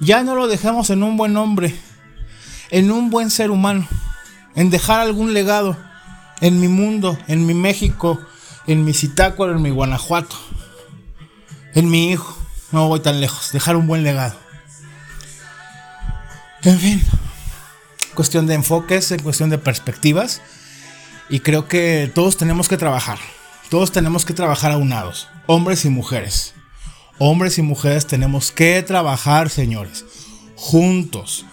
Ya 0.00 0.24
no 0.24 0.34
lo 0.34 0.48
dejamos 0.48 0.90
en 0.90 1.04
un 1.04 1.16
buen 1.16 1.36
hombre. 1.36 1.76
En 2.70 2.90
un 2.90 3.08
buen 3.08 3.30
ser 3.30 3.52
humano. 3.52 3.86
En 4.56 4.68
dejar 4.68 4.98
algún 4.98 5.32
legado. 5.32 5.76
En 6.40 6.60
mi 6.60 6.66
mundo, 6.66 7.16
en 7.28 7.46
mi 7.46 7.54
México, 7.54 8.20
en 8.66 8.84
mi 8.84 8.92
Zitácuaro, 8.94 9.54
en 9.54 9.62
mi 9.62 9.70
Guanajuato. 9.70 10.34
En 11.74 11.88
mi 11.88 12.10
hijo. 12.10 12.36
No 12.72 12.88
voy 12.88 12.98
tan 12.98 13.20
lejos. 13.20 13.52
Dejar 13.52 13.76
un 13.76 13.86
buen 13.86 14.02
legado. 14.02 14.34
En 16.64 16.80
fin. 16.80 17.00
Cuestión 18.16 18.48
de 18.48 18.54
enfoques, 18.54 19.12
en 19.12 19.22
cuestión 19.22 19.50
de 19.50 19.58
perspectivas. 19.58 20.42
Y 21.28 21.38
creo 21.38 21.68
que 21.68 22.10
todos 22.12 22.36
tenemos 22.36 22.68
que 22.68 22.76
trabajar. 22.76 23.20
Todos 23.68 23.90
tenemos 23.90 24.24
que 24.24 24.32
trabajar 24.32 24.70
aunados. 24.70 25.28
Hombres 25.46 25.84
y 25.84 25.90
mujeres. 25.90 26.54
Hombres 27.18 27.58
y 27.58 27.62
mujeres 27.62 28.06
tenemos 28.06 28.52
que 28.52 28.80
trabajar, 28.84 29.50
señores. 29.50 30.04
Juntos. 30.54 31.44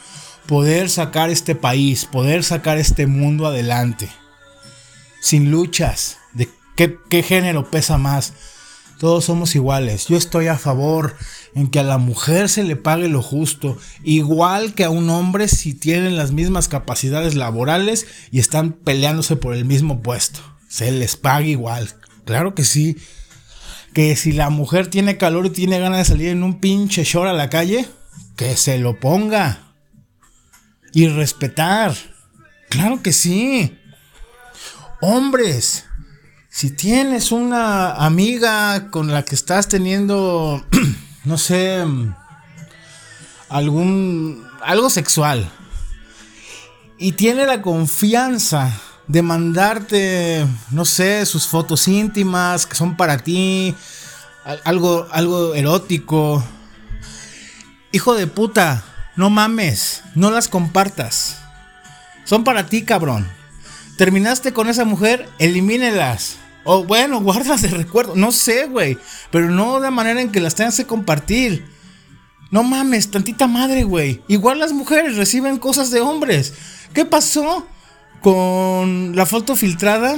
Poder 0.46 0.92
sacar 0.92 1.32
este 1.32 1.56
país. 1.56 2.06
Poder 2.06 2.44
sacar 2.44 2.78
este 2.78 3.08
mundo 3.08 3.48
adelante. 3.48 4.10
Sin 5.22 5.50
luchas. 5.50 6.18
De 6.34 6.50
qué, 6.76 7.24
género 7.24 7.70
pesa 7.70 7.98
más 7.98 8.34
todos 9.00 9.26
somos 9.26 9.54
iguales. 9.56 10.08
Yo 10.08 10.16
estoy 10.16 10.48
a 10.48 10.58
favor 10.58 11.18
en 11.56 11.68
que 11.68 11.80
a 11.80 11.84
la 11.84 11.98
mujer 11.98 12.48
se 12.48 12.64
le 12.64 12.78
pague 12.78 13.10
lo 13.10 13.22
justo, 13.22 13.78
igual 14.02 14.76
que 14.76 14.86
a 14.86 14.90
un 14.90 15.10
hombre 15.10 15.50
si 15.50 15.74
tienen 15.74 16.16
las 16.16 16.32
mismas 16.32 16.70
capacidades 16.70 17.36
laborales 17.36 18.08
y 18.32 18.40
están 18.40 18.72
peleándose 18.72 19.36
por 19.36 19.56
el 19.56 19.66
mismo 19.66 20.02
puesto. 20.02 20.40
Se 20.70 20.90
les 20.90 21.18
pague 21.18 21.50
igual. 21.50 21.94
Claro 22.26 22.56
que 22.56 22.64
sí. 22.64 22.98
Que 23.94 24.16
si 24.16 24.32
la 24.32 24.50
mujer 24.50 24.88
tiene 24.88 25.18
calor 25.18 25.46
y 25.46 25.52
tiene 25.52 25.80
ganas 25.80 26.00
de 26.00 26.06
salir 26.06 26.30
en 26.30 26.44
un 26.44 26.60
pinche 26.60 27.04
short 27.04 27.30
a 27.30 27.34
la 27.34 27.50
calle, 27.50 27.88
que 28.36 28.56
se 28.58 28.80
lo 28.80 29.00
ponga. 29.00 29.74
Y 30.94 31.08
respetar. 31.08 31.96
Claro 32.70 33.02
que 33.02 33.14
sí. 33.14 33.78
Hombres, 35.02 35.86
si 36.50 36.70
tienes 36.70 37.32
una 37.32 37.94
amiga 37.94 38.90
con 38.90 39.12
la 39.12 39.26
que 39.26 39.36
estás 39.36 39.68
teniendo, 39.68 40.64
no 41.26 41.38
sé, 41.38 41.84
algún, 43.50 44.48
algo 44.62 44.90
sexual, 44.90 45.52
y 46.98 47.14
tiene 47.14 47.46
la 47.46 47.62
confianza 47.62 48.80
de 49.08 49.22
mandarte, 49.22 50.46
no 50.72 50.86
sé, 50.86 51.26
sus 51.26 51.48
fotos 51.48 51.88
íntimas 51.88 52.66
que 52.66 52.76
son 52.76 52.96
para 52.96 53.18
ti, 53.18 53.76
algo, 54.64 55.08
algo 55.12 55.56
erótico, 55.56 56.44
hijo 57.92 58.16
de 58.16 58.28
puta, 58.28 58.84
no 59.16 59.30
mames, 59.30 60.04
no 60.16 60.32
las 60.32 60.48
compartas. 60.48 61.38
Son 62.26 62.44
para 62.44 62.66
ti, 62.68 62.84
cabrón. 62.84 63.28
Terminaste 63.98 64.54
con 64.54 64.70
esa 64.70 64.86
mujer, 64.86 65.30
elimínelas. 65.40 66.38
O 66.64 66.84
bueno, 66.84 67.22
guardas 67.22 67.62
de 67.62 67.68
recuerdo. 67.70 68.16
No 68.16 68.32
sé, 68.32 68.66
güey. 68.66 68.98
Pero 69.32 69.50
no 69.50 69.80
de 69.80 69.92
manera 69.92 70.22
en 70.22 70.32
que 70.32 70.40
las 70.40 70.56
tengas 70.56 70.78
que 70.78 70.86
compartir. 70.86 71.66
No 72.50 72.64
mames, 72.64 73.12
tantita 73.12 73.48
madre, 73.48 73.84
güey. 73.84 74.22
Igual 74.28 74.60
las 74.60 74.74
mujeres 74.74 75.18
reciben 75.18 75.58
cosas 75.58 75.92
de 75.92 76.02
hombres. 76.02 76.54
¿Qué 76.94 77.06
pasó 77.06 77.68
con 78.24 79.16
la 79.16 79.26
foto 79.26 79.56
filtrada 79.56 80.18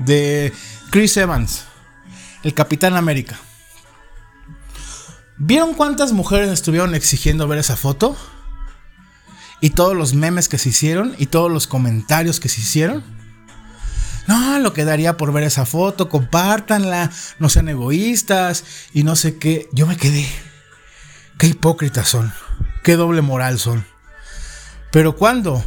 de 0.00 0.52
Chris 0.90 1.16
Evans, 1.18 1.66
el 2.42 2.54
Capitán 2.54 2.96
América? 2.96 3.38
¿Vieron 5.36 5.74
cuántas 5.74 6.12
mujeres 6.12 6.50
estuvieron 6.50 6.94
exigiendo 6.94 7.46
ver 7.46 7.58
esa 7.58 7.76
foto? 7.76 8.16
Y 9.60 9.70
todos 9.70 9.94
los 9.94 10.14
memes 10.14 10.48
que 10.48 10.58
se 10.58 10.70
hicieron 10.70 11.14
y 11.18 11.26
todos 11.26 11.52
los 11.52 11.66
comentarios 11.66 12.40
que 12.40 12.48
se 12.48 12.62
hicieron. 12.62 13.04
No, 14.26 14.58
lo 14.58 14.72
quedaría 14.72 15.18
por 15.18 15.32
ver 15.32 15.44
esa 15.44 15.66
foto, 15.66 16.08
compártanla, 16.08 17.10
no 17.38 17.48
sean 17.48 17.68
egoístas 17.68 18.64
y 18.94 19.02
no 19.02 19.14
sé 19.14 19.36
qué. 19.36 19.68
Yo 19.72 19.86
me 19.86 19.96
quedé. 19.98 20.26
Qué 21.38 21.48
hipócritas 21.48 22.08
son, 22.08 22.32
qué 22.82 22.96
doble 22.96 23.20
moral 23.20 23.58
son. 23.58 23.84
Pero 24.90 25.16
cuando 25.16 25.62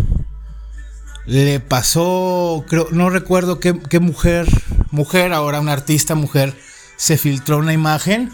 le 1.30 1.60
pasó, 1.60 2.66
creo, 2.68 2.88
no 2.90 3.12
recuerdo 3.12 3.60
qué, 3.60 4.00
mujer, 4.00 4.48
mujer, 4.90 5.32
ahora 5.32 5.60
una 5.60 5.74
artista 5.74 6.16
mujer, 6.16 6.56
se 6.98 7.20
filtró 7.20 7.60
una 7.60 7.72
imagen, 7.72 8.32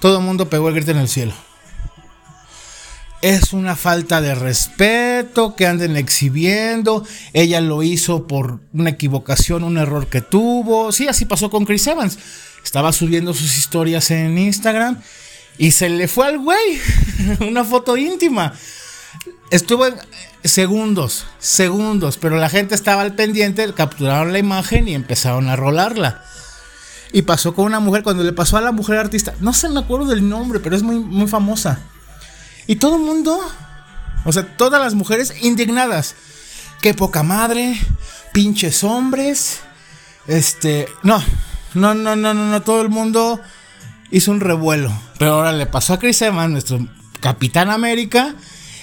todo 0.00 0.18
el 0.18 0.24
mundo 0.24 0.48
pegó 0.48 0.70
el 0.70 0.74
grito 0.74 0.92
en 0.92 0.98
el 0.98 1.08
cielo 1.08 1.34
es 3.20 3.54
una 3.54 3.74
falta 3.74 4.20
de 4.20 4.34
respeto 4.34 5.56
que 5.56 5.66
anden 5.66 5.96
exhibiendo. 5.96 7.06
Ella 7.32 7.62
lo 7.62 7.82
hizo 7.82 8.26
por 8.26 8.60
una 8.74 8.90
equivocación, 8.90 9.64
un 9.64 9.78
error 9.78 10.08
que 10.08 10.20
tuvo. 10.20 10.92
Sí, 10.92 11.08
así 11.08 11.24
pasó 11.24 11.48
con 11.48 11.64
Chris 11.64 11.86
Evans. 11.86 12.18
Estaba 12.62 12.92
subiendo 12.92 13.32
sus 13.32 13.56
historias 13.56 14.10
en 14.10 14.36
Instagram 14.36 15.00
y 15.56 15.70
se 15.70 15.88
le 15.88 16.06
fue 16.06 16.26
al 16.26 16.38
güey 16.38 16.78
una 17.40 17.64
foto 17.64 17.96
íntima. 17.96 18.52
Estuvo 19.50 19.86
en 19.86 19.94
segundos, 20.42 21.26
segundos, 21.38 22.18
pero 22.18 22.36
la 22.36 22.48
gente 22.48 22.74
estaba 22.74 23.02
al 23.02 23.14
pendiente, 23.14 23.72
capturaron 23.74 24.32
la 24.32 24.38
imagen 24.38 24.88
y 24.88 24.94
empezaron 24.94 25.48
a 25.48 25.56
rolarla. 25.56 26.24
Y 27.12 27.22
pasó 27.22 27.54
con 27.54 27.66
una 27.66 27.80
mujer, 27.80 28.02
cuando 28.02 28.24
le 28.24 28.32
pasó 28.32 28.56
a 28.56 28.60
la 28.60 28.72
mujer 28.72 28.98
artista, 28.98 29.34
no 29.40 29.52
sé, 29.52 29.68
me 29.68 29.80
acuerdo 29.80 30.06
del 30.06 30.28
nombre, 30.28 30.58
pero 30.58 30.74
es 30.74 30.82
muy, 30.82 30.98
muy 30.98 31.28
famosa 31.28 31.80
y 32.66 32.76
todo 32.76 32.96
el 32.96 33.02
mundo, 33.02 33.38
o 34.24 34.32
sea, 34.32 34.56
todas 34.56 34.80
las 34.80 34.94
mujeres 34.94 35.34
indignadas. 35.42 36.14
Qué 36.80 36.94
poca 36.94 37.22
madre, 37.22 37.78
pinches 38.32 38.84
hombres. 38.84 39.60
Este, 40.26 40.88
no, 41.02 41.22
no, 41.74 41.94
no, 41.94 42.16
no, 42.16 42.34
no, 42.34 42.50
no, 42.50 42.62
todo 42.62 42.80
el 42.82 42.88
mundo 42.88 43.40
hizo 44.10 44.30
un 44.30 44.40
revuelo. 44.40 44.92
Pero 45.18 45.34
ahora 45.34 45.52
le 45.52 45.66
pasó 45.66 45.94
a 45.94 45.98
Chris 45.98 46.22
Evans, 46.22 46.52
nuestro 46.52 46.86
Capitán 47.20 47.70
América. 47.70 48.34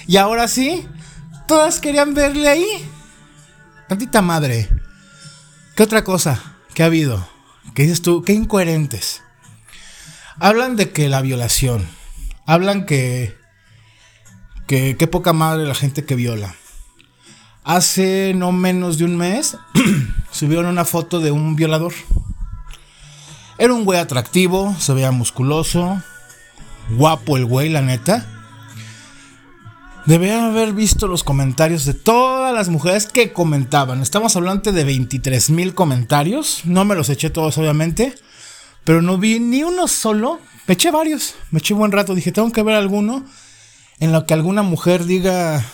Y 0.06 0.16
ahora 0.16 0.48
sí, 0.48 0.86
todas 1.46 1.80
querían 1.80 2.14
verle 2.14 2.48
ahí. 2.48 2.90
Tantita 3.88 4.22
madre. 4.22 4.68
¿Qué 5.76 5.82
otra 5.82 6.04
cosa 6.04 6.56
que 6.74 6.82
ha 6.82 6.86
habido? 6.86 7.28
¿Qué 7.74 7.82
dices 7.82 8.02
tú? 8.02 8.22
Qué 8.22 8.32
incoherentes. 8.32 9.22
Hablan 10.38 10.76
de 10.76 10.90
que 10.90 11.08
la 11.08 11.22
violación. 11.22 11.86
Hablan 12.46 12.86
que 12.86 13.40
que 14.66 14.96
qué 14.96 15.06
poca 15.06 15.32
madre 15.32 15.66
la 15.66 15.74
gente 15.74 16.04
que 16.04 16.14
viola. 16.14 16.54
Hace 17.64 18.32
no 18.34 18.52
menos 18.52 18.98
de 18.98 19.04
un 19.04 19.16
mes 19.16 19.56
subieron 20.30 20.66
una 20.66 20.84
foto 20.84 21.20
de 21.20 21.30
un 21.30 21.56
violador. 21.56 21.92
Era 23.58 23.74
un 23.74 23.84
güey 23.84 24.00
atractivo, 24.00 24.74
se 24.78 24.94
veía 24.94 25.12
musculoso, 25.12 26.02
guapo 26.96 27.36
el 27.36 27.44
güey, 27.44 27.68
la 27.68 27.82
neta. 27.82 28.26
Debían 30.06 30.40
haber 30.44 30.72
visto 30.72 31.06
los 31.06 31.22
comentarios 31.22 31.84
de 31.84 31.94
todas 31.94 32.52
las 32.52 32.68
mujeres 32.68 33.06
que 33.06 33.32
comentaban. 33.32 34.02
Estamos 34.02 34.34
hablando 34.34 34.72
de 34.72 34.84
23 34.84 35.50
mil 35.50 35.74
comentarios. 35.74 36.62
No 36.64 36.84
me 36.84 36.96
los 36.96 37.08
eché 37.08 37.30
todos, 37.30 37.56
obviamente. 37.58 38.14
Pero 38.84 39.00
no 39.00 39.18
vi 39.18 39.38
ni 39.38 39.62
uno 39.62 39.86
solo. 39.86 40.40
Me 40.66 40.74
eché 40.74 40.90
varios. 40.90 41.36
Me 41.50 41.60
eché 41.60 41.74
un 41.74 41.80
buen 41.80 41.92
rato. 41.92 42.14
Dije, 42.14 42.32
tengo 42.32 42.50
que 42.50 42.62
ver 42.62 42.74
alguno 42.74 43.24
en 44.02 44.10
lo 44.10 44.26
que 44.26 44.34
alguna 44.34 44.62
mujer 44.62 45.04
diga, 45.04 45.64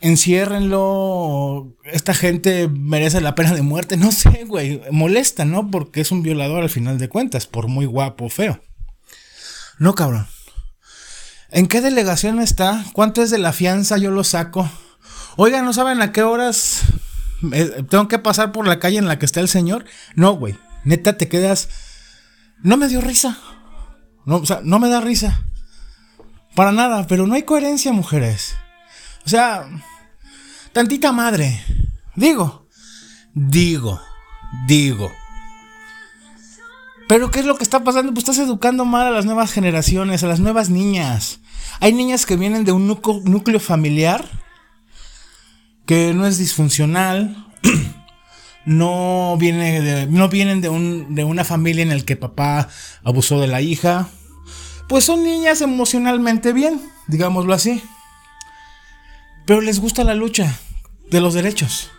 enciérrenlo, 0.00 1.76
esta 1.84 2.14
gente 2.14 2.68
merece 2.68 3.20
la 3.20 3.34
pena 3.34 3.52
de 3.52 3.60
muerte, 3.60 3.98
no 3.98 4.12
sé, 4.12 4.44
güey, 4.46 4.80
molesta, 4.90 5.44
¿no? 5.44 5.70
Porque 5.70 6.00
es 6.00 6.10
un 6.10 6.22
violador 6.22 6.62
al 6.62 6.70
final 6.70 6.96
de 6.96 7.10
cuentas, 7.10 7.46
por 7.46 7.68
muy 7.68 7.84
guapo 7.84 8.24
o 8.24 8.30
feo. 8.30 8.62
No, 9.78 9.94
cabrón. 9.94 10.26
¿En 11.54 11.68
qué 11.68 11.80
delegación 11.80 12.40
está? 12.40 12.84
¿Cuánto 12.94 13.22
es 13.22 13.30
de 13.30 13.38
la 13.38 13.52
fianza? 13.52 13.96
Yo 13.96 14.10
lo 14.10 14.24
saco. 14.24 14.68
Oiga, 15.36 15.62
¿no 15.62 15.72
saben 15.72 16.02
a 16.02 16.10
qué 16.10 16.24
horas 16.24 16.82
eh, 17.52 17.84
tengo 17.88 18.08
que 18.08 18.18
pasar 18.18 18.50
por 18.50 18.66
la 18.66 18.80
calle 18.80 18.98
en 18.98 19.06
la 19.06 19.20
que 19.20 19.24
está 19.24 19.38
el 19.38 19.48
señor? 19.48 19.84
No, 20.16 20.32
güey. 20.32 20.58
Neta, 20.82 21.16
te 21.16 21.28
quedas. 21.28 21.68
No 22.60 22.76
me 22.76 22.88
dio 22.88 23.00
risa. 23.00 23.38
No, 24.26 24.38
o 24.38 24.46
sea, 24.46 24.62
no 24.64 24.80
me 24.80 24.88
da 24.88 25.00
risa. 25.00 25.44
Para 26.56 26.72
nada, 26.72 27.06
pero 27.06 27.24
no 27.28 27.34
hay 27.34 27.44
coherencia, 27.44 27.92
mujeres. 27.92 28.56
O 29.24 29.28
sea, 29.28 29.64
tantita 30.72 31.12
madre. 31.12 31.62
Digo, 32.16 32.66
digo, 33.32 34.02
digo. 34.66 35.12
Pero 37.06 37.30
¿qué 37.30 37.38
es 37.38 37.46
lo 37.46 37.56
que 37.56 37.62
está 37.62 37.84
pasando? 37.84 38.12
Pues 38.12 38.24
estás 38.24 38.44
educando 38.44 38.84
mal 38.84 39.06
a 39.06 39.12
las 39.12 39.24
nuevas 39.24 39.52
generaciones, 39.52 40.24
a 40.24 40.26
las 40.26 40.40
nuevas 40.40 40.68
niñas. 40.68 41.38
Hay 41.80 41.92
niñas 41.92 42.26
que 42.26 42.36
vienen 42.36 42.64
de 42.64 42.72
un 42.72 42.86
núcleo, 42.86 43.60
familiar 43.60 44.24
que 45.86 46.14
no 46.14 46.26
es 46.26 46.38
disfuncional, 46.38 47.46
no, 48.64 49.36
no 49.36 50.28
vienen 50.28 50.60
de, 50.60 50.68
un, 50.68 51.14
de 51.14 51.24
una 51.24 51.44
familia 51.44 51.82
en 51.82 51.90
la 51.90 52.00
que 52.00 52.16
papá 52.16 52.68
abusó 53.02 53.40
de 53.40 53.48
la 53.48 53.60
hija. 53.60 54.08
Pues 54.88 55.04
son 55.04 55.24
niñas 55.24 55.60
emocionalmente 55.60 56.52
bien, 56.52 56.80
digámoslo 57.06 57.52
así. 57.52 57.82
Pero 59.46 59.60
les 59.60 59.78
gusta 59.78 60.04
la 60.04 60.14
lucha 60.14 60.58
de 61.10 61.20
los 61.20 61.34
derechos. 61.34 61.90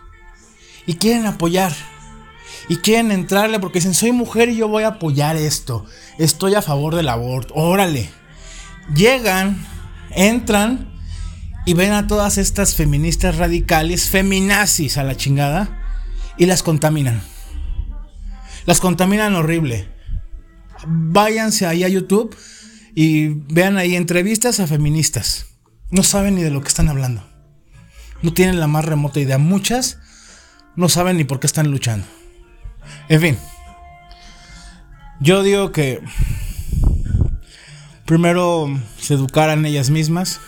Y 0.86 0.94
quieren 0.94 1.26
apoyar. 1.26 1.72
Y 2.68 2.76
quieren 2.76 3.12
entrarle 3.12 3.60
porque 3.60 3.78
dicen, 3.78 3.94
soy 3.94 4.12
mujer 4.12 4.48
y 4.48 4.56
yo 4.56 4.68
voy 4.68 4.82
a 4.82 4.88
apoyar 4.88 5.36
esto. 5.36 5.84
Estoy 6.18 6.54
a 6.54 6.62
favor 6.62 6.96
del 6.96 7.08
aborto. 7.08 7.54
Órale. 7.54 8.10
Llegan, 8.94 9.66
entran 10.10 10.92
y 11.64 11.74
ven 11.74 11.92
a 11.92 12.06
todas 12.06 12.38
estas 12.38 12.74
feministas 12.74 13.36
radicales, 13.36 14.08
feminazis 14.08 14.98
a 14.98 15.04
la 15.04 15.16
chingada, 15.16 15.82
y 16.38 16.46
las 16.46 16.62
contaminan. 16.62 17.22
Las 18.66 18.80
contaminan 18.80 19.34
horrible. 19.34 19.88
Váyanse 20.86 21.66
ahí 21.66 21.84
a 21.84 21.88
YouTube 21.88 22.36
y 22.94 23.28
vean 23.28 23.78
ahí 23.78 23.96
entrevistas 23.96 24.60
a 24.60 24.66
feministas. 24.66 25.46
No 25.90 26.02
saben 26.02 26.34
ni 26.34 26.42
de 26.42 26.50
lo 26.50 26.62
que 26.62 26.68
están 26.68 26.88
hablando. 26.88 27.26
No 28.22 28.32
tienen 28.32 28.60
la 28.60 28.66
más 28.66 28.84
remota 28.84 29.20
idea. 29.20 29.38
Muchas 29.38 29.98
no 30.74 30.88
saben 30.88 31.16
ni 31.16 31.24
por 31.24 31.40
qué 31.40 31.46
están 31.46 31.70
luchando. 31.70 32.06
En 33.08 33.20
fin. 33.20 33.38
Yo 35.20 35.42
digo 35.42 35.72
que 35.72 36.02
primero 38.06 38.68
se 38.98 39.14
educaran 39.14 39.66
ellas 39.66 39.90
mismas, 39.90 40.40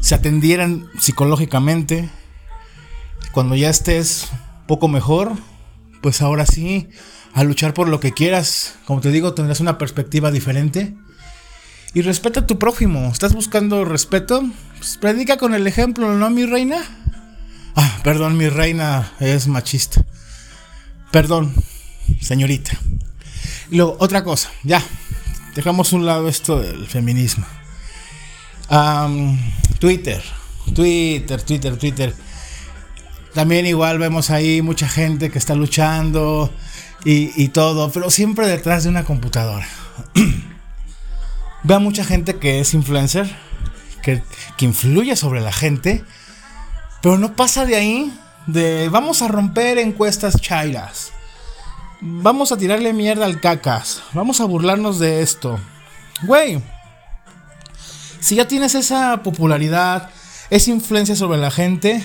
se 0.00 0.14
atendieran 0.14 0.88
psicológicamente. 0.98 2.08
Cuando 3.32 3.54
ya 3.54 3.70
estés 3.70 4.28
poco 4.66 4.88
mejor, 4.88 5.32
pues 6.00 6.22
ahora 6.22 6.46
sí, 6.46 6.88
a 7.34 7.44
luchar 7.44 7.74
por 7.74 7.88
lo 7.88 8.00
que 8.00 8.12
quieras. 8.12 8.76
Como 8.86 9.00
te 9.00 9.10
digo, 9.10 9.34
tendrás 9.34 9.60
una 9.60 9.78
perspectiva 9.78 10.30
diferente. 10.30 10.96
Y 11.92 12.02
respeta 12.02 12.40
a 12.40 12.46
tu 12.46 12.58
prójimo. 12.58 13.10
¿Estás 13.12 13.34
buscando 13.34 13.84
respeto? 13.84 14.42
Pues 14.78 14.98
predica 14.98 15.36
con 15.36 15.54
el 15.54 15.66
ejemplo, 15.66 16.14
¿no, 16.14 16.30
mi 16.30 16.44
reina? 16.44 16.82
Ah, 17.74 17.98
perdón, 18.02 18.36
mi 18.36 18.48
reina 18.48 19.12
es 19.20 19.48
machista. 19.48 20.04
Perdón, 21.10 21.54
señorita. 22.20 22.78
Luego, 23.70 23.96
otra 23.98 24.24
cosa, 24.24 24.50
ya. 24.62 24.82
Dejamos 25.56 25.94
un 25.94 26.04
lado 26.04 26.28
esto 26.28 26.60
del 26.60 26.86
feminismo. 26.86 27.46
Twitter, 29.78 30.22
Twitter, 30.74 31.42
Twitter, 31.42 31.78
Twitter. 31.78 32.14
También 33.32 33.64
igual 33.64 33.98
vemos 33.98 34.28
ahí 34.28 34.60
mucha 34.60 34.86
gente 34.86 35.30
que 35.30 35.38
está 35.38 35.54
luchando 35.54 36.52
y, 37.06 37.48
todo, 37.48 37.90
pero 37.90 38.10
siempre 38.10 38.46
detrás 38.46 38.84
de 38.84 38.90
una 38.90 39.04
computadora. 39.04 39.66
Veo 41.62 41.80
mucha 41.80 42.04
gente 42.04 42.36
que 42.36 42.60
es 42.60 42.74
influencer, 42.74 43.34
que, 44.02 44.22
que 44.58 44.66
influye 44.66 45.16
sobre 45.16 45.40
la 45.40 45.52
gente, 45.52 46.04
pero 47.00 47.16
no 47.16 47.34
pasa 47.34 47.64
de 47.64 47.76
ahí 47.76 48.12
de 48.46 48.90
vamos 48.90 49.22
a 49.22 49.28
romper 49.28 49.78
encuestas 49.78 50.38
chairas. 50.38 51.12
Vamos 52.00 52.52
a 52.52 52.58
tirarle 52.58 52.92
mierda 52.92 53.24
al 53.24 53.40
cacas. 53.40 54.02
Vamos 54.12 54.40
a 54.40 54.44
burlarnos 54.44 54.98
de 54.98 55.22
esto. 55.22 55.58
Güey. 56.22 56.62
Si 58.20 58.34
ya 58.34 58.48
tienes 58.48 58.74
esa 58.74 59.22
popularidad, 59.22 60.10
esa 60.50 60.70
influencia 60.70 61.16
sobre 61.16 61.38
la 61.38 61.50
gente, 61.50 62.04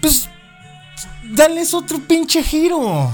pues 0.00 0.28
dales 1.30 1.74
otro 1.74 1.98
pinche 2.00 2.42
giro. 2.42 3.12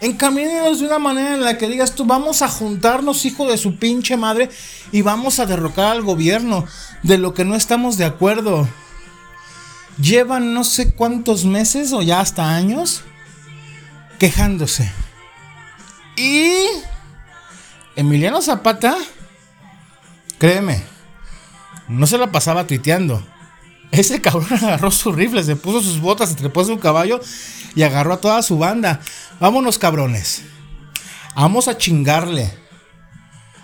Encamínelos 0.00 0.80
de 0.80 0.86
una 0.86 0.98
manera 0.98 1.34
en 1.34 1.44
la 1.44 1.56
que 1.56 1.68
digas 1.68 1.94
tú, 1.94 2.04
vamos 2.04 2.42
a 2.42 2.48
juntarnos, 2.48 3.24
hijo 3.24 3.46
de 3.46 3.56
su 3.56 3.76
pinche 3.76 4.16
madre, 4.16 4.50
y 4.92 5.02
vamos 5.02 5.38
a 5.38 5.46
derrocar 5.46 5.92
al 5.92 6.02
gobierno 6.02 6.66
de 7.02 7.18
lo 7.18 7.34
que 7.34 7.44
no 7.44 7.54
estamos 7.54 7.96
de 7.96 8.04
acuerdo. 8.04 8.68
Llevan 10.00 10.54
no 10.54 10.64
sé 10.64 10.92
cuántos 10.92 11.44
meses 11.44 11.92
o 11.92 12.02
ya 12.02 12.20
hasta 12.20 12.54
años 12.54 13.02
quejándose. 14.18 14.90
Y 16.16 16.66
Emiliano 17.96 18.40
Zapata, 18.42 18.96
créeme, 20.38 20.82
no 21.88 22.06
se 22.06 22.18
la 22.18 22.30
pasaba 22.30 22.66
tuiteando. 22.66 23.24
Ese 23.90 24.20
cabrón 24.20 24.46
agarró 24.62 24.90
su 24.90 25.12
rifle, 25.12 25.42
se 25.44 25.56
puso 25.56 25.80
sus 25.80 26.00
botas, 26.00 26.30
se 26.30 26.34
trepó 26.34 26.60
a 26.60 26.64
su 26.64 26.78
caballo 26.78 27.20
y 27.74 27.82
agarró 27.82 28.14
a 28.14 28.20
toda 28.20 28.42
su 28.42 28.58
banda. 28.58 29.00
Vámonos, 29.40 29.78
cabrones. 29.78 30.42
Vamos 31.34 31.68
a 31.68 31.76
chingarle. 31.76 32.52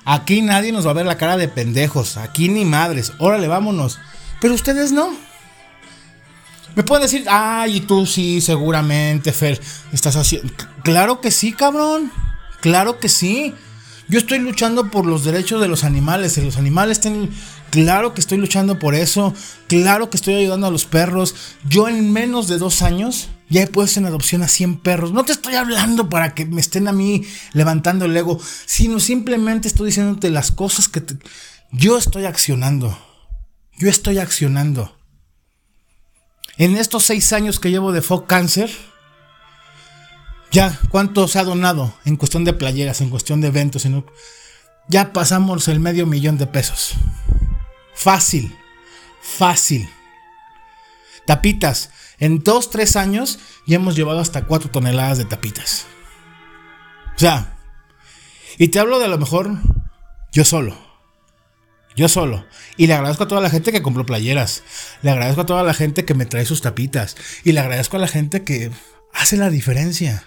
Aquí 0.04 0.42
nadie 0.42 0.72
nos 0.72 0.86
va 0.86 0.90
a 0.90 0.94
ver 0.94 1.06
la 1.06 1.18
cara 1.18 1.36
de 1.36 1.48
pendejos. 1.48 2.16
Aquí 2.16 2.48
ni 2.48 2.64
madres. 2.64 3.12
Órale, 3.18 3.48
vámonos. 3.48 3.98
Pero 4.40 4.54
ustedes 4.54 4.92
no. 4.92 5.14
Me 6.74 6.82
pueden 6.82 7.02
decir, 7.02 7.26
ay, 7.28 7.76
y 7.76 7.80
tú 7.80 8.06
sí, 8.06 8.40
seguramente, 8.40 9.32
Fer, 9.32 9.60
estás 9.92 10.16
haciendo. 10.16 10.52
Claro 10.82 11.20
que 11.20 11.30
sí, 11.30 11.52
cabrón. 11.52 12.12
Claro 12.60 12.98
que 12.98 13.08
sí. 13.08 13.54
Yo 14.08 14.18
estoy 14.18 14.40
luchando 14.40 14.90
por 14.90 15.06
los 15.06 15.24
derechos 15.24 15.60
de 15.60 15.68
los 15.68 15.84
animales. 15.84 16.36
Los 16.38 16.56
animales 16.56 17.00
tienen. 17.00 17.30
Claro 17.70 18.12
que 18.12 18.20
estoy 18.20 18.38
luchando 18.38 18.78
por 18.78 18.94
eso. 18.94 19.32
Claro 19.68 20.10
que 20.10 20.16
estoy 20.16 20.34
ayudando 20.34 20.66
a 20.66 20.70
los 20.70 20.84
perros. 20.84 21.34
Yo 21.68 21.88
en 21.88 22.12
menos 22.12 22.48
de 22.48 22.58
dos 22.58 22.82
años 22.82 23.28
ya 23.48 23.62
he 23.62 23.66
puesto 23.66 24.00
en 24.00 24.06
adopción 24.06 24.42
a 24.42 24.48
100 24.48 24.78
perros. 24.78 25.12
No 25.12 25.24
te 25.24 25.32
estoy 25.32 25.54
hablando 25.54 26.08
para 26.08 26.34
que 26.34 26.46
me 26.46 26.60
estén 26.60 26.88
a 26.88 26.92
mí 26.92 27.24
levantando 27.52 28.04
el 28.04 28.16
ego, 28.16 28.40
sino 28.66 29.00
simplemente 29.00 29.68
estoy 29.68 29.86
diciéndote 29.86 30.30
las 30.30 30.52
cosas 30.52 30.88
que 30.88 31.02
yo 31.72 31.98
estoy 31.98 32.24
accionando. 32.24 32.98
Yo 33.76 33.88
estoy 33.88 34.18
accionando. 34.18 34.96
En 36.58 36.76
estos 36.76 37.04
seis 37.04 37.32
años 37.32 37.58
que 37.58 37.70
llevo 37.70 37.92
de 37.92 38.02
Folk 38.02 38.26
Cancer, 38.26 38.70
ya 40.50 40.78
cuánto 40.90 41.28
se 41.28 41.38
ha 41.38 41.44
donado 41.44 41.94
en 42.04 42.16
cuestión 42.16 42.44
de 42.44 42.52
playeras, 42.52 43.00
en 43.00 43.10
cuestión 43.10 43.40
de 43.40 43.48
eventos, 43.48 43.86
ya 44.88 45.12
pasamos 45.12 45.68
el 45.68 45.80
medio 45.80 46.06
millón 46.06 46.38
de 46.38 46.46
pesos. 46.46 46.94
Fácil, 47.94 48.56
fácil. 49.20 49.88
Tapitas. 51.26 51.90
En 52.18 52.42
dos, 52.42 52.70
tres 52.70 52.96
años 52.96 53.38
ya 53.66 53.76
hemos 53.76 53.96
llevado 53.96 54.20
hasta 54.20 54.46
cuatro 54.46 54.70
toneladas 54.70 55.18
de 55.18 55.24
tapitas. 55.24 55.86
O 57.16 57.18
sea, 57.18 57.56
y 58.58 58.68
te 58.68 58.78
hablo 58.78 58.98
de 58.98 59.08
lo 59.08 59.18
mejor 59.18 59.50
yo 60.32 60.44
solo. 60.44 60.76
Yo 61.96 62.08
solo. 62.08 62.46
Y 62.76 62.86
le 62.86 62.94
agradezco 62.94 63.24
a 63.24 63.28
toda 63.28 63.40
la 63.40 63.50
gente 63.50 63.72
que 63.72 63.82
compró 63.82 64.06
playeras. 64.06 64.62
Le 65.02 65.10
agradezco 65.10 65.42
a 65.42 65.46
toda 65.46 65.62
la 65.62 65.74
gente 65.74 66.04
que 66.04 66.14
me 66.14 66.26
trae 66.26 66.46
sus 66.46 66.62
tapitas. 66.62 67.16
Y 67.44 67.52
le 67.52 67.60
agradezco 67.60 67.96
a 67.96 68.00
la 68.00 68.08
gente 68.08 68.44
que 68.44 68.70
hace 69.12 69.36
la 69.36 69.50
diferencia. 69.50 70.24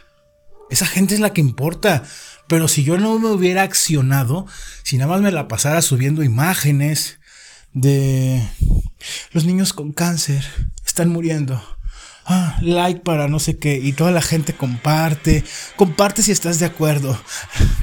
Esa 0.73 0.87
gente 0.87 1.13
es 1.13 1.19
la 1.19 1.33
que 1.33 1.41
importa. 1.41 2.03
Pero 2.47 2.67
si 2.67 2.83
yo 2.83 2.97
no 2.97 3.19
me 3.19 3.29
hubiera 3.29 3.61
accionado, 3.61 4.47
si 4.83 4.97
nada 4.97 5.11
más 5.11 5.21
me 5.21 5.31
la 5.31 5.47
pasara 5.47 5.81
subiendo 5.81 6.23
imágenes 6.23 7.19
de 7.73 8.41
los 9.31 9.45
niños 9.45 9.71
con 9.71 9.93
cáncer 9.93 10.43
están 10.85 11.09
muriendo. 11.09 11.61
Ah, 12.25 12.57
like 12.61 13.01
para 13.01 13.27
no 13.27 13.39
sé 13.39 13.57
qué, 13.57 13.77
y 13.77 13.91
toda 13.91 14.11
la 14.11 14.21
gente 14.21 14.53
comparte, 14.53 15.43
comparte 15.75 16.23
si 16.23 16.31
estás 16.31 16.57
de 16.57 16.65
acuerdo, 16.65 17.21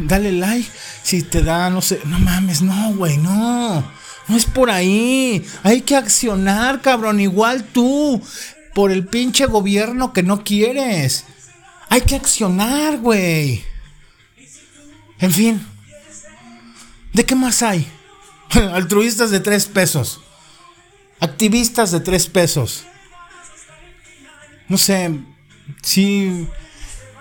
dale 0.00 0.32
like 0.32 0.66
si 1.02 1.22
te 1.22 1.42
da, 1.42 1.68
no 1.68 1.82
sé, 1.82 2.00
no 2.06 2.18
mames, 2.18 2.62
no, 2.62 2.94
güey, 2.94 3.18
no, 3.18 3.84
no 4.28 4.36
es 4.36 4.46
por 4.46 4.70
ahí, 4.70 5.44
hay 5.62 5.82
que 5.82 5.94
accionar, 5.94 6.80
cabrón, 6.80 7.20
igual 7.20 7.64
tú, 7.64 8.22
por 8.74 8.90
el 8.90 9.04
pinche 9.04 9.44
gobierno 9.44 10.14
que 10.14 10.22
no 10.22 10.42
quieres, 10.42 11.26
hay 11.90 12.00
que 12.00 12.16
accionar, 12.16 12.96
güey. 12.96 13.62
En 15.18 15.30
fin, 15.30 15.66
¿de 17.12 17.26
qué 17.26 17.34
más 17.34 17.62
hay? 17.62 17.86
Altruistas 18.72 19.30
de 19.30 19.40
tres 19.40 19.66
pesos. 19.66 20.22
Activistas 21.20 21.90
de 21.90 22.00
tres 22.00 22.26
pesos 22.26 22.86
no 24.70 24.78
sé, 24.78 25.20
sí 25.82 26.48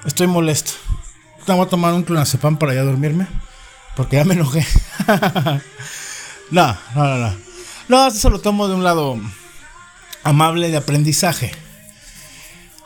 estoy 0.05 0.27
molesto. 0.27 0.71
Voy 1.47 1.59
a 1.61 1.65
tomar 1.65 1.95
un 1.95 2.03
clonazepam 2.03 2.59
para 2.59 2.75
ya 2.75 2.83
dormirme, 2.83 3.27
porque 3.95 4.17
ya 4.17 4.23
me 4.23 4.35
enojé. 4.35 4.63
no, 6.51 6.77
no, 6.93 7.03
no, 7.03 7.17
no. 7.17 7.35
No, 7.87 8.07
esto 8.07 8.19
se 8.19 8.29
lo 8.29 8.39
tomo 8.39 8.67
de 8.67 8.75
un 8.75 8.83
lado 8.83 9.19
amable 10.23 10.69
de 10.69 10.77
aprendizaje. 10.77 11.51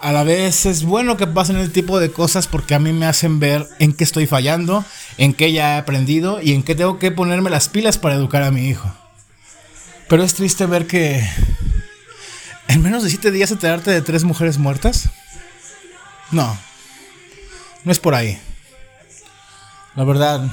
A 0.03 0.11
la 0.11 0.25
vez 0.25 0.65
es 0.65 0.83
bueno 0.83 1.15
que 1.15 1.27
pasen 1.27 1.55
el 1.55 1.71
tipo 1.71 1.97
de 1.97 2.11
cosas 2.11 2.47
porque 2.47 2.75
a 2.75 2.79
mí 2.79 2.91
me 2.91 3.05
hacen 3.05 3.39
ver 3.39 3.69
en 3.79 3.93
qué 3.93 4.03
estoy 4.03 4.27
fallando, 4.27 4.83
en 5.17 5.33
qué 5.33 5.53
ya 5.53 5.75
he 5.75 5.77
aprendido 5.77 6.41
y 6.41 6.51
en 6.51 6.61
qué 6.61 6.75
tengo 6.75 6.99
que 6.99 7.09
ponerme 7.09 7.49
las 7.49 7.69
pilas 7.69 7.97
para 7.97 8.15
educar 8.15 8.43
a 8.43 8.51
mi 8.51 8.67
hijo. 8.67 8.93
Pero 10.09 10.23
es 10.23 10.33
triste 10.33 10.65
ver 10.65 10.87
que 10.87 11.25
en 12.67 12.81
menos 12.81 13.03
de 13.03 13.09
siete 13.11 13.31
días 13.31 13.51
enterarte 13.51 13.91
de 13.91 14.01
tres 14.01 14.25
mujeres 14.25 14.57
muertas. 14.57 15.09
No, 16.31 16.57
no 17.85 17.91
es 17.93 17.99
por 17.99 18.13
ahí. 18.13 18.37
La 19.95 20.03
verdad, 20.03 20.51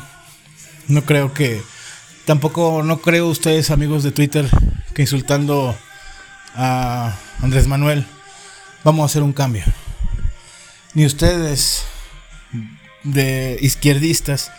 no 0.87 1.03
creo 1.03 1.35
que... 1.35 1.61
Tampoco 2.25 2.85
no 2.85 3.01
creo 3.01 3.27
ustedes 3.27 3.73
amigos 3.73 4.05
de 4.05 4.13
Twitter 4.13 4.49
que 4.95 5.03
insultando 5.03 5.77
a 6.55 7.17
Andrés 7.43 7.67
Manuel 7.67 8.07
vamos 8.85 9.03
a 9.03 9.07
hacer 9.07 9.23
un 9.23 9.33
cambio. 9.33 9.65
Ni 10.95 11.07
ustedes 11.07 11.85
de 13.05 13.59
izquierdistas 13.61 14.51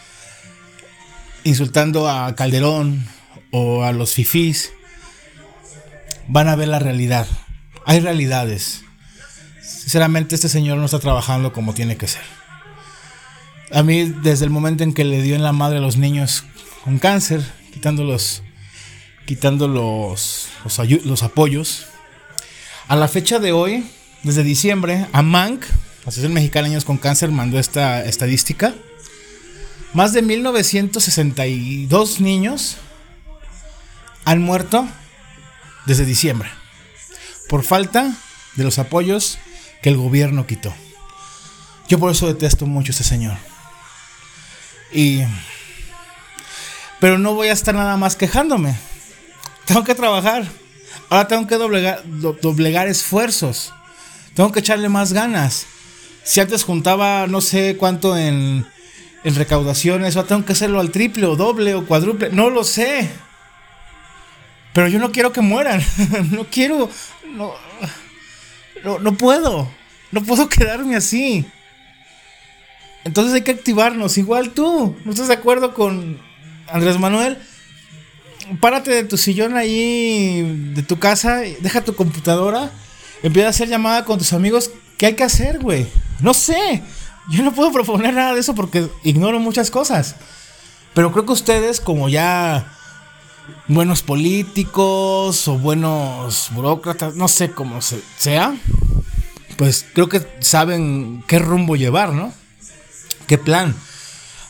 insultando 1.43 2.09
a 2.09 2.35
Calderón 2.35 3.07
o 3.51 3.83
a 3.83 3.91
los 3.91 4.13
fifís 4.13 4.71
van 6.27 6.47
a 6.47 6.55
ver 6.55 6.67
la 6.67 6.79
realidad. 6.79 7.27
Hay 7.85 7.99
realidades. 7.99 8.83
Sinceramente 9.61 10.35
este 10.35 10.49
señor 10.49 10.77
no 10.77 10.85
está 10.85 10.99
trabajando 10.99 11.51
como 11.51 11.73
tiene 11.73 11.97
que 11.97 12.07
ser. 12.07 12.21
A 13.73 13.83
mí 13.83 14.03
desde 14.03 14.45
el 14.45 14.51
momento 14.51 14.83
en 14.83 14.93
que 14.93 15.03
le 15.03 15.21
dio 15.21 15.35
en 15.35 15.43
la 15.43 15.53
madre 15.53 15.77
a 15.77 15.81
los 15.81 15.97
niños 15.97 16.43
con 16.83 16.99
cáncer, 16.99 17.43
quitando 17.73 18.03
los, 18.03 18.43
quitando 19.25 19.67
los, 19.67 20.49
los, 20.63 21.05
los 21.05 21.23
apoyos, 21.23 21.85
a 22.87 22.95
la 22.95 23.07
fecha 23.07 23.39
de 23.39 23.51
hoy 23.51 23.85
desde 24.23 24.43
diciembre, 24.43 25.07
AMANC, 25.13 25.65
Asociación 26.01 26.33
Mexicana 26.33 26.69
de 26.69 26.81
con 26.81 26.97
Cáncer, 26.97 27.31
mandó 27.31 27.59
esta 27.59 28.03
estadística. 28.05 28.73
Más 29.93 30.13
de 30.13 30.21
1962 30.21 32.21
niños 32.21 32.77
han 34.25 34.41
muerto 34.41 34.87
desde 35.85 36.05
diciembre 36.05 36.49
por 37.49 37.63
falta 37.63 38.15
de 38.55 38.63
los 38.63 38.79
apoyos 38.79 39.37
que 39.81 39.89
el 39.89 39.97
gobierno 39.97 40.47
quitó. 40.47 40.73
Yo 41.89 41.99
por 41.99 42.11
eso 42.11 42.27
detesto 42.27 42.65
mucho 42.65 42.91
a 42.91 42.93
este 42.93 43.03
señor. 43.03 43.35
Y 44.93 45.23
pero 47.01 47.17
no 47.17 47.33
voy 47.33 47.49
a 47.49 47.53
estar 47.53 47.75
nada 47.75 47.97
más 47.97 48.15
quejándome. 48.15 48.77
Tengo 49.65 49.83
que 49.83 49.95
trabajar. 49.95 50.45
Ahora 51.09 51.27
tengo 51.27 51.47
que 51.47 51.55
doblegar 51.55 52.87
esfuerzos. 52.87 53.73
Tengo 54.41 54.53
que 54.53 54.61
echarle 54.61 54.89
más 54.89 55.13
ganas. 55.13 55.67
Si 56.23 56.39
antes 56.39 56.63
juntaba 56.63 57.27
no 57.27 57.41
sé 57.41 57.77
cuánto 57.77 58.17
en, 58.17 58.65
en 59.23 59.35
recaudaciones, 59.35 60.15
ahora 60.15 60.29
tengo 60.29 60.45
que 60.45 60.53
hacerlo 60.53 60.79
al 60.79 60.89
triple 60.89 61.27
o 61.27 61.35
doble 61.35 61.75
o 61.75 61.85
cuádruple. 61.85 62.31
No 62.31 62.49
lo 62.49 62.63
sé. 62.63 63.07
Pero 64.73 64.87
yo 64.87 64.97
no 64.97 65.11
quiero 65.11 65.31
que 65.31 65.41
mueran. 65.41 65.79
no 66.31 66.45
quiero. 66.45 66.89
No, 67.35 67.53
no, 68.83 68.97
no 68.97 69.13
puedo. 69.13 69.69
No 70.09 70.23
puedo 70.23 70.49
quedarme 70.49 70.95
así. 70.95 71.45
Entonces 73.03 73.35
hay 73.35 73.43
que 73.43 73.51
activarnos. 73.51 74.17
Igual 74.17 74.53
tú. 74.53 74.95
¿No 75.05 75.11
estás 75.11 75.27
de 75.27 75.35
acuerdo 75.35 75.75
con 75.75 76.19
Andrés 76.67 76.97
Manuel? 76.97 77.37
Párate 78.59 78.89
de 78.89 79.03
tu 79.03 79.17
sillón 79.17 79.55
ahí, 79.55 80.71
de 80.73 80.81
tu 80.81 80.97
casa, 80.97 81.41
deja 81.59 81.83
tu 81.83 81.93
computadora 81.93 82.71
Empieza 83.23 83.47
a 83.47 83.51
hacer 83.51 83.69
llamada 83.69 84.05
con 84.05 84.17
tus 84.17 84.33
amigos. 84.33 84.71
¿Qué 84.97 85.07
hay 85.07 85.15
que 85.15 85.23
hacer, 85.23 85.59
güey? 85.59 85.87
No 86.19 86.33
sé. 86.33 86.83
Yo 87.29 87.43
no 87.43 87.53
puedo 87.53 87.71
proponer 87.73 88.13
nada 88.13 88.33
de 88.33 88.39
eso 88.39 88.55
porque 88.55 88.87
ignoro 89.03 89.39
muchas 89.39 89.71
cosas. 89.71 90.15
Pero 90.93 91.11
creo 91.11 91.25
que 91.25 91.33
ustedes, 91.33 91.79
como 91.79 92.09
ya 92.09 92.77
buenos 93.67 94.01
políticos 94.01 95.47
o 95.47 95.57
buenos 95.57 96.49
burócratas, 96.51 97.15
no 97.15 97.27
sé 97.27 97.51
cómo 97.51 97.79
sea, 97.81 98.55
pues 99.57 99.85
creo 99.93 100.09
que 100.09 100.25
saben 100.41 101.23
qué 101.27 101.39
rumbo 101.39 101.75
llevar, 101.75 102.13
¿no? 102.13 102.33
¿Qué 103.27 103.37
plan? 103.37 103.75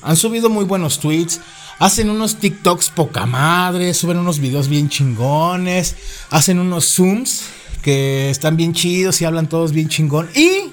Han 0.02 0.18
subido 0.18 0.50
muy 0.50 0.66
buenos 0.66 1.00
tweets. 1.00 1.40
Hacen 1.78 2.10
unos 2.10 2.38
TikToks 2.38 2.92
poca 2.92 3.26
madre, 3.26 3.94
suben 3.94 4.18
unos 4.18 4.40
videos 4.40 4.68
bien 4.68 4.88
chingones, 4.88 5.96
hacen 6.30 6.60
unos 6.60 6.86
Zooms 6.96 7.44
que 7.82 8.30
están 8.30 8.58
bien 8.58 8.74
chidos 8.74 9.22
y 9.22 9.26
hablan 9.26 9.50
todos 9.50 9.72
bien 9.72 9.90
chingón. 9.90 10.30
Y. 10.36 10.72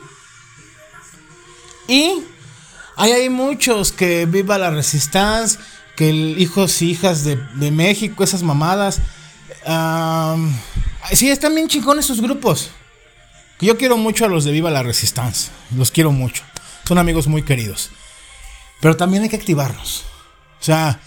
Y. 1.93 2.25
Ahí 2.97 3.13
hay 3.13 3.31
muchos 3.31 3.93
que 3.93 4.27
viva 4.27 4.59
la 4.59 4.71
resistencia, 4.71 5.61
que 5.97 6.11
hijos 6.11 6.83
y 6.83 6.91
hijas 6.91 7.25
de, 7.25 7.71
México, 7.71 8.25
esas 8.25 8.43
mamadas. 8.43 9.01
sí, 11.13 11.31
están 11.31 11.55
bien 11.55 11.69
chingones 11.69 12.07
esos 12.07 12.21
grupos. 12.21 12.71
Yo 13.61 13.77
quiero 13.77 13.97
mucho 13.97 14.25
a 14.25 14.29
los 14.29 14.45
de 14.45 14.53
Viva 14.53 14.71
la 14.71 14.85
Resistencia. 14.85 15.53
Los 15.77 15.91
quiero 15.91 16.13
mucho. 16.13 16.45
Son 16.87 16.99
amigos 16.99 17.27
muy 17.27 17.43
queridos. 17.43 17.91
Pero 18.81 18.97
también 18.97 19.25
hay 19.25 19.29
que 19.29 19.37
activarnos. 19.37 20.05
O 20.61 20.65
sea, 20.65 21.01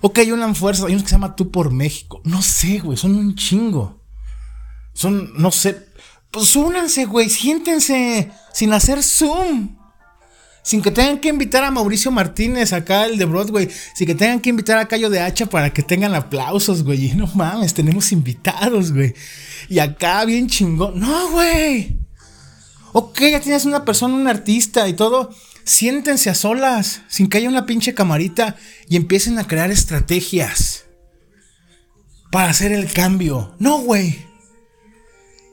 ok, 0.00 0.18
hay 0.18 0.32
una 0.32 0.52
fuerza. 0.54 0.86
Hay 0.86 0.92
unos 0.92 1.04
que 1.04 1.10
se 1.10 1.14
llama 1.14 1.36
Tú 1.36 1.52
por 1.52 1.70
México. 1.70 2.20
No 2.24 2.42
sé, 2.42 2.80
güey. 2.80 2.98
Son 2.98 3.14
un 3.14 3.36
chingo. 3.36 4.01
Son, 4.94 5.32
no 5.36 5.50
sé. 5.50 5.86
Pues 6.30 6.56
únanse, 6.56 7.04
güey. 7.04 7.28
Siéntense. 7.28 8.30
Sin 8.52 8.72
hacer 8.72 9.02
Zoom. 9.02 9.76
Sin 10.62 10.80
que 10.80 10.92
tengan 10.92 11.18
que 11.18 11.28
invitar 11.28 11.64
a 11.64 11.72
Mauricio 11.72 12.12
Martínez, 12.12 12.72
acá 12.72 13.06
el 13.06 13.18
de 13.18 13.24
Broadway. 13.24 13.68
Sin 13.94 14.06
que 14.06 14.14
tengan 14.14 14.40
que 14.40 14.50
invitar 14.50 14.78
a 14.78 14.86
Cayo 14.86 15.10
de 15.10 15.20
Hacha 15.20 15.46
para 15.46 15.72
que 15.72 15.82
tengan 15.82 16.14
aplausos, 16.14 16.84
güey. 16.84 17.06
Y 17.06 17.14
no 17.14 17.26
mames, 17.34 17.74
tenemos 17.74 18.12
invitados, 18.12 18.92
güey. 18.92 19.14
Y 19.68 19.80
acá 19.80 20.24
bien 20.24 20.46
chingón. 20.46 21.00
No, 21.00 21.30
güey. 21.32 21.98
Ok, 22.92 23.20
ya 23.22 23.40
tienes 23.40 23.64
una 23.64 23.84
persona, 23.84 24.14
un 24.14 24.28
artista 24.28 24.86
y 24.88 24.92
todo. 24.92 25.30
Siéntense 25.64 26.30
a 26.30 26.34
solas, 26.34 27.02
sin 27.08 27.28
que 27.28 27.38
haya 27.38 27.48
una 27.48 27.66
pinche 27.66 27.94
camarita 27.94 28.56
y 28.88 28.96
empiecen 28.96 29.38
a 29.38 29.46
crear 29.46 29.70
estrategias 29.70 30.84
para 32.30 32.50
hacer 32.50 32.72
el 32.72 32.92
cambio. 32.92 33.54
No, 33.58 33.78
güey 33.78 34.31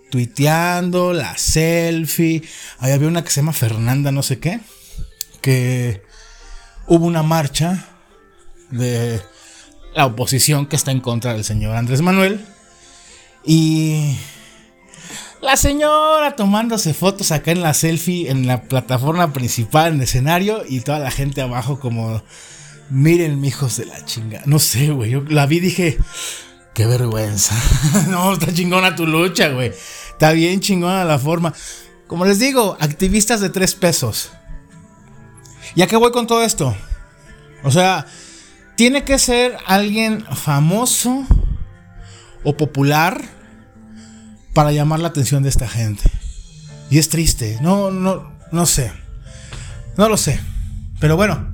tuiteando, 0.09 1.13
la 1.13 1.37
selfie. 1.37 2.43
Ahí 2.79 2.91
había 2.91 3.07
una 3.07 3.23
que 3.23 3.29
se 3.29 3.41
llama 3.41 3.53
Fernanda, 3.53 4.11
no 4.11 4.23
sé 4.23 4.39
qué. 4.39 4.59
Que 5.41 6.01
hubo 6.87 7.05
una 7.05 7.23
marcha 7.23 7.85
de 8.71 9.21
la 9.93 10.05
oposición 10.05 10.65
que 10.65 10.75
está 10.75 10.91
en 10.91 11.01
contra 11.01 11.33
del 11.33 11.43
señor 11.43 11.75
Andrés 11.75 12.01
Manuel. 12.01 12.45
Y 13.45 14.17
la 15.41 15.55
señora 15.55 16.35
tomándose 16.35 16.93
fotos 16.93 17.31
acá 17.31 17.51
en 17.51 17.61
la 17.61 17.73
selfie, 17.73 18.29
en 18.29 18.45
la 18.45 18.63
plataforma 18.63 19.31
principal, 19.31 19.89
en 19.89 19.95
el 19.95 20.01
escenario, 20.03 20.63
y 20.67 20.81
toda 20.81 20.99
la 20.99 21.11
gente 21.11 21.41
abajo 21.41 21.79
como, 21.79 22.21
miren, 22.89 23.43
hijos 23.45 23.77
de 23.77 23.85
la 23.85 24.03
chinga. 24.03 24.41
No 24.45 24.59
sé, 24.59 24.91
güey. 24.91 25.11
Yo 25.11 25.21
la 25.29 25.45
vi 25.45 25.57
y 25.57 25.61
dije, 25.61 25.97
qué 26.73 26.85
vergüenza. 26.85 27.55
no, 28.09 28.33
está 28.33 28.53
chingona 28.53 28.95
tu 28.95 29.07
lucha, 29.07 29.49
güey. 29.49 29.71
Está 30.19 30.33
bien 30.33 30.59
chingona 30.59 31.05
la 31.05 31.17
forma. 31.17 31.53
Como 32.05 32.25
les 32.25 32.39
digo, 32.39 32.75
activistas 32.81 33.39
de 33.39 33.49
tres 33.49 33.73
pesos. 33.73 34.31
¿Y 35.75 35.81
a 35.81 35.87
qué 35.87 35.95
voy 35.95 36.11
con 36.11 36.27
todo 36.27 36.43
esto? 36.43 36.75
O 37.63 37.71
sea, 37.71 38.05
tiene 38.75 39.05
que 39.05 39.17
ser 39.17 39.55
alguien 39.65 40.25
famoso 40.35 41.25
o 42.43 42.57
popular 42.57 43.23
para 44.53 44.73
llamar 44.73 44.99
la 44.99 45.07
atención 45.07 45.41
de 45.41 45.47
esta 45.47 45.69
gente. 45.69 46.11
Y 46.89 46.97
es 46.97 47.07
triste. 47.07 47.57
No, 47.61 47.89
no, 47.89 48.29
no 48.51 48.65
sé. 48.65 48.91
No 49.95 50.09
lo 50.09 50.17
sé. 50.17 50.37
Pero 50.99 51.15
bueno, 51.15 51.47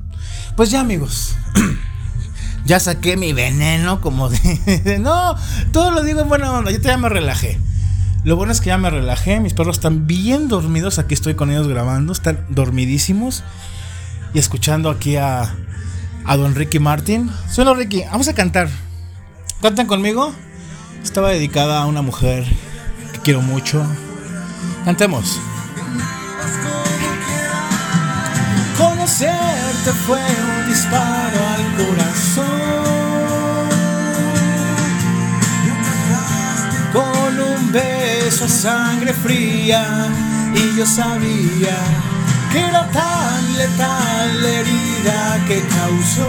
pues 0.55 0.71
ya 0.71 0.79
amigos. 0.79 1.35
ya 2.65 2.79
saqué 2.79 3.15
mi 3.15 3.31
veneno 3.31 4.01
como 4.01 4.27
de... 4.27 4.97
no, 4.99 5.35
todo 5.71 5.91
lo 5.91 6.01
digo 6.01 6.21
en 6.21 6.29
buena 6.29 6.51
onda. 6.51 6.71
Yo 6.71 6.79
ya 6.79 6.97
me 6.97 7.09
relajé. 7.09 7.59
Lo 8.25 8.35
bueno 8.35 8.51
es 8.51 8.59
que 8.59 8.69
ya 8.69 8.79
me 8.79 8.89
relajé, 8.89 9.39
mis 9.39 9.53
perros 9.53 9.77
están 9.77 10.07
bien 10.07 10.47
dormidos, 10.47 10.97
aquí 10.97 11.13
estoy 11.13 11.35
con 11.35 11.51
ellos 11.51 11.67
grabando, 11.67 12.11
están 12.11 12.43
dormidísimos. 12.49 13.43
Y 14.33 14.39
escuchando 14.39 14.89
aquí 14.89 15.15
a, 15.15 15.55
a 16.25 16.35
don 16.35 16.55
Ricky 16.55 16.79
Martin. 16.79 17.29
Suena 17.51 17.75
Ricky, 17.75 18.01
vamos 18.11 18.27
a 18.27 18.33
cantar. 18.33 18.67
¿Cantan 19.61 19.85
conmigo? 19.85 20.33
Estaba 21.03 21.29
dedicada 21.29 21.83
a 21.83 21.85
una 21.85 22.01
mujer 22.01 22.45
que 23.13 23.19
quiero 23.19 23.43
mucho. 23.43 23.85
Cantemos. 24.85 25.39
Conocerte 28.75 29.91
fue 30.07 30.17
un 30.17 30.67
disparo 30.67 31.47
al 31.47 31.85
corazón. 31.85 32.45
Con 36.91 37.39
un 37.39 37.71
beso 37.71 38.14
a 38.41 38.49
sangre 38.49 39.13
fría 39.13 40.09
Y 40.53 40.77
yo 40.77 40.85
sabía 40.85 41.77
que 42.51 42.59
era 42.59 42.89
tan 42.91 43.57
letal 43.57 44.41
la 44.41 44.49
herida 44.49 45.45
que 45.47 45.61
causó. 45.61 46.27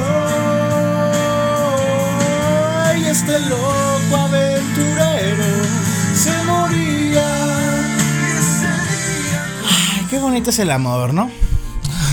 Y 2.99 3.05
este 3.05 3.39
loco 3.41 4.17
aventurero 4.17 5.45
se 6.15 6.43
moría. 6.45 7.29
Ay, 9.95 10.07
qué 10.11 10.19
bonito 10.19 10.51
es 10.51 10.59
el 10.59 10.71
amor, 10.73 11.15
¿no? 11.15 11.31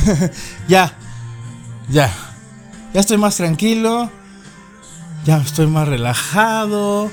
ya, 0.67 0.93
ya. 1.89 2.11
Ya 2.93 2.99
estoy 2.99 3.17
más 3.17 3.37
tranquilo. 3.37 4.11
Ya 5.25 5.37
estoy 5.37 5.65
más 5.67 5.87
relajado. 5.87 7.09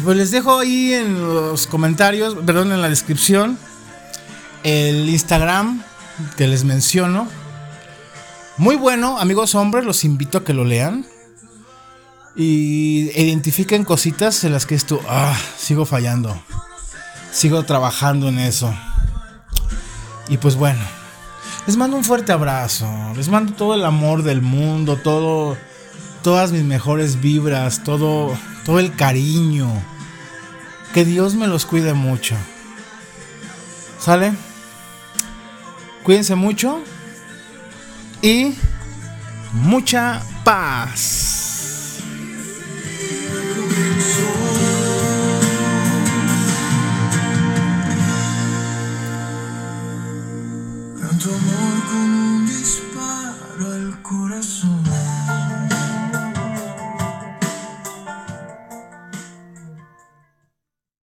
Ah, 0.00 0.02
pues 0.02 0.16
les 0.16 0.30
dejo 0.30 0.58
ahí 0.58 0.94
en 0.94 1.20
los 1.22 1.66
comentarios, 1.66 2.34
perdón, 2.46 2.72
en 2.72 2.80
la 2.80 2.88
descripción, 2.88 3.58
el 4.62 5.06
Instagram 5.10 5.82
que 6.38 6.48
les 6.48 6.64
menciono. 6.64 7.28
Muy 8.56 8.76
bueno, 8.76 9.18
amigos 9.18 9.54
hombres, 9.54 9.84
los 9.84 10.04
invito 10.04 10.38
a 10.38 10.44
que 10.44 10.54
lo 10.54 10.64
lean. 10.64 11.04
Y 12.34 13.10
identifiquen 13.14 13.84
cositas 13.84 14.42
en 14.44 14.52
las 14.52 14.64
que 14.64 14.74
esto, 14.74 15.02
ah, 15.06 15.36
sigo 15.58 15.84
fallando. 15.84 16.40
Sigo 17.30 17.62
trabajando 17.64 18.28
en 18.28 18.38
eso. 18.38 18.74
Y 20.28 20.38
pues 20.38 20.56
bueno, 20.56 20.80
les 21.66 21.76
mando 21.76 21.98
un 21.98 22.04
fuerte 22.04 22.32
abrazo. 22.32 22.88
Les 23.16 23.28
mando 23.28 23.52
todo 23.52 23.74
el 23.74 23.84
amor 23.84 24.22
del 24.22 24.40
mundo, 24.40 24.96
todo 24.96 25.58
todas 26.22 26.52
mis 26.52 26.62
mejores 26.62 27.20
vibras, 27.20 27.84
todo 27.84 28.34
todo 28.64 28.78
el 28.78 28.94
cariño. 28.94 29.70
Que 30.94 31.04
Dios 31.04 31.34
me 31.34 31.46
los 31.46 31.66
cuide 31.66 31.94
mucho. 31.94 32.36
¿Sale? 33.98 34.32
Cuídense 36.02 36.34
mucho 36.34 36.80
y 38.22 38.54
mucha 39.52 40.22
paz. 40.44 41.40